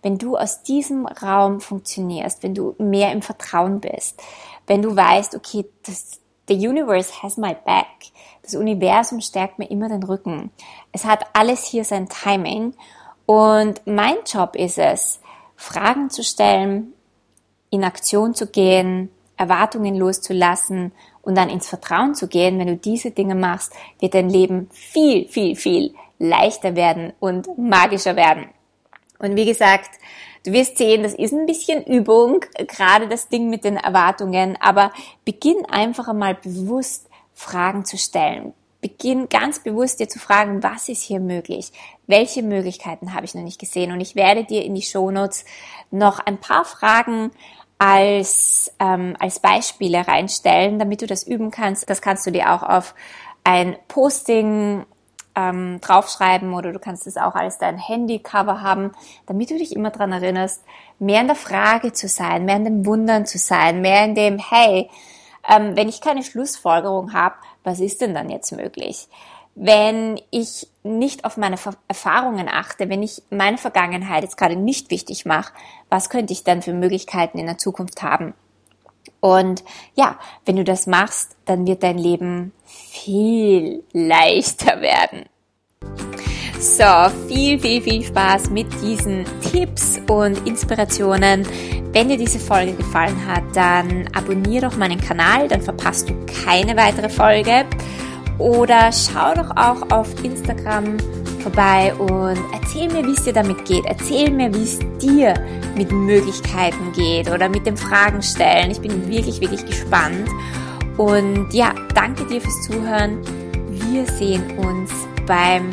wenn 0.03 0.19
du 0.19 0.37
aus 0.37 0.63
diesem 0.63 1.07
Raum 1.07 1.61
funktionierst, 1.61 2.43
wenn 2.43 2.55
du 2.55 2.75
mehr 2.79 3.13
im 3.13 3.23
Vertrauen 3.23 3.81
bist, 3.81 4.21
wenn 4.67 4.83
du 4.83 4.95
weißt, 4.95 5.37
okay, 5.37 5.65
das, 5.87 6.21
the 6.49 6.55
universe 6.55 7.23
has 7.23 7.37
my 7.37 7.55
back, 7.65 7.87
das 8.43 8.55
Universum 8.55 9.21
stärkt 9.21 9.59
mir 9.59 9.71
immer 9.71 9.89
den 9.89 10.03
Rücken, 10.03 10.51
es 10.91 11.05
hat 11.05 11.27
alles 11.33 11.65
hier 11.65 11.85
sein 11.85 12.09
Timing. 12.09 12.75
Und 13.25 13.81
mein 13.87 14.17
Job 14.27 14.57
ist 14.57 14.79
es, 14.79 15.21
Fragen 15.57 16.11
zu 16.11 16.25
stellen, 16.25 16.93
in 17.71 17.85
Aktion 17.85 18.35
zu 18.35 18.49
gehen, 18.49 19.11
Erwartungen 19.37 19.95
loszulassen 19.95 20.93
und 21.23 21.37
dann 21.37 21.49
ins 21.49 21.69
Vertrauen 21.69 22.15
zu 22.15 22.29
gehen, 22.29 22.59
wenn 22.59 22.67
du 22.67 22.77
diese 22.77 23.13
Dinge 23.13 23.35
machst, 23.35 23.73
wird 24.01 24.15
dein 24.15 24.29
Leben 24.29 24.69
viel, 24.73 25.29
viel, 25.29 25.57
viel 25.57 25.95
leichter 26.19 26.77
werden 26.77 27.13
und 27.21 27.57
magischer 27.57 28.17
werden. 28.17 28.49
Und 29.19 29.37
wie 29.37 29.47
gesagt, 29.47 29.91
du 30.45 30.53
wirst 30.53 30.79
sehen, 30.79 31.05
das 31.05 31.15
ist 31.15 31.33
ein 31.33 31.47
bisschen 31.47 31.85
Übung, 31.85 32.45
gerade 32.67 33.09
das 33.09 33.29
Ding 33.29 33.49
mit 33.49 33.65
den 33.65 33.77
Erwartungen, 33.77 34.59
aber 34.61 34.93
beginn 35.25 35.65
einfach 35.67 36.09
einmal 36.09 36.35
bewusst 36.35 37.09
Fragen 37.33 37.85
zu 37.85 37.97
stellen. 37.97 38.53
Beginn 38.81 39.29
ganz 39.29 39.61
bewusst 39.61 40.01
dir 40.01 40.09
zu 40.09 40.19
fragen, 40.19 40.65
was 40.65 40.89
ist 40.89 41.03
hier 41.03 41.21
möglich? 41.21 41.71
Welche 42.09 42.43
Möglichkeiten 42.43 43.15
habe 43.15 43.25
ich 43.25 43.35
noch 43.35 43.45
nicht 43.45 43.61
gesehen? 43.61 43.93
Und 43.93 44.01
ich 44.01 44.17
werde 44.17 44.43
dir 44.43 44.65
in 44.65 44.75
die 44.75 44.83
Shownotes 44.83 45.45
noch 45.93 46.19
ein 46.19 46.39
paar 46.39 46.65
Fragen 46.65 47.31
als, 47.85 48.73
ähm, 48.79 49.17
als 49.19 49.41
Beispiele 49.41 50.07
reinstellen, 50.07 50.79
damit 50.79 51.03
du 51.03 51.09
das 51.09 51.27
üben 51.27 51.51
kannst. 51.51 51.91
Das 51.91 52.01
kannst 52.01 52.25
du 52.25 52.31
dir 52.31 52.53
auch 52.53 52.63
auf 52.63 52.95
ein 53.43 53.77
Posting 53.89 54.87
ähm, 55.35 55.81
draufschreiben 55.81 56.55
oder 56.55 56.73
du 56.73 56.79
kannst 56.79 57.09
es 57.09 57.17
auch 57.17 57.35
als 57.35 57.59
dein 57.59 57.79
Handycover 57.79 58.61
haben, 58.61 58.93
damit 59.27 59.51
du 59.51 59.59
dich 59.59 59.75
immer 59.75 59.91
dran 59.91 60.13
erinnerst, 60.13 60.63
mehr 61.01 61.23
in 61.23 61.27
der 61.27 61.35
Frage 61.35 61.93
zu 61.93 62.07
sein, 62.07 62.45
mehr 62.45 62.55
in 62.55 62.65
dem 62.65 62.87
Wundern 62.87 63.27
zu 63.27 63.39
sein, 63.39 63.81
mehr 63.81 64.05
in 64.05 64.15
dem, 64.15 64.39
hey, 64.39 64.89
ähm, 65.49 65.75
wenn 65.75 65.89
ich 65.89 66.01
keine 66.01 66.23
Schlussfolgerung 66.23 67.13
habe, 67.13 67.35
was 67.65 67.81
ist 67.81 68.01
denn 68.01 68.15
dann 68.15 68.31
jetzt 68.31 68.53
möglich? 68.53 69.09
Wenn 69.55 70.21
ich 70.31 70.67
nicht 70.83 71.25
auf 71.25 71.37
meine 71.37 71.57
Erfahrungen 71.89 72.49
achte, 72.49 72.89
wenn 72.89 73.03
ich 73.03 73.23
meine 73.31 73.59
Vergangenheit 73.59 74.23
jetzt 74.23 74.37
gerade 74.37 74.57
nicht 74.57 74.91
wichtig 74.91 75.25
mache, 75.25 75.53
was 75.89 76.11
könnte 76.11 76.33
ich 76.33 76.45
dann 76.45 76.63
für 76.63 76.73
Möglichkeiten 76.73 77.39
in 77.39 77.47
der 77.47 77.59
Zukunft 77.59 78.03
haben? 78.03 78.35
Und 79.21 79.63
ja, 79.95 80.19
wenn 80.45 80.57
du 80.57 80.65
das 80.65 80.87
machst, 80.87 81.37
dann 81.45 81.67
wird 81.67 81.83
dein 81.83 81.99
Leben 81.99 82.53
viel 82.65 83.85
leichter 83.93 84.81
werden. 84.81 85.27
So, 86.59 86.85
viel, 87.29 87.59
viel, 87.59 87.83
viel 87.83 88.05
Spaß 88.05 88.51
mit 88.51 88.67
diesen 88.83 89.25
Tipps 89.41 90.01
und 90.09 90.47
Inspirationen. 90.47 91.47
Wenn 91.93 92.09
dir 92.09 92.17
diese 92.17 92.39
Folge 92.39 92.75
gefallen 92.75 93.27
hat, 93.27 93.43
dann 93.55 94.09
abonniere 94.15 94.69
doch 94.69 94.77
meinen 94.77 95.01
Kanal, 95.01 95.49
dann 95.49 95.61
verpasst 95.61 96.09
du 96.09 96.15
keine 96.45 96.77
weitere 96.77 97.09
Folge. 97.09 97.67
Oder 98.43 98.91
schau 98.91 99.35
doch 99.35 99.57
auch 99.57 99.89
auf 99.97 100.09
Instagram 100.25 100.97
vorbei 101.45 101.95
und 101.95 102.41
erzähl 102.53 102.89
mir, 102.91 103.07
wie 103.07 103.13
es 103.13 103.23
dir 103.23 103.33
damit 103.33 103.65
geht. 103.65 103.85
Erzähl 103.85 104.33
mir, 104.33 104.53
wie 104.53 104.65
es 104.65 104.81
dir 105.01 105.35
mit 105.77 105.93
Möglichkeiten 105.93 106.91
geht 106.93 107.31
oder 107.31 107.49
mit 107.49 107.67
den 107.67 107.77
Fragen 107.77 108.21
stellen. 108.21 108.73
Ich 108.73 108.81
bin 108.81 109.09
wirklich, 109.09 109.41
wirklich 109.41 109.65
gespannt. 109.65 110.29
Und 110.97 111.55
ja, 111.55 111.73
danke 111.95 112.27
dir 112.27 112.41
fürs 112.41 112.63
Zuhören. 112.63 113.19
Wir 113.71 114.07
sehen 114.07 114.59
uns 114.59 114.91
beim 115.25 115.71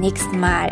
nächsten 0.00 0.40
Mal. 0.40 0.70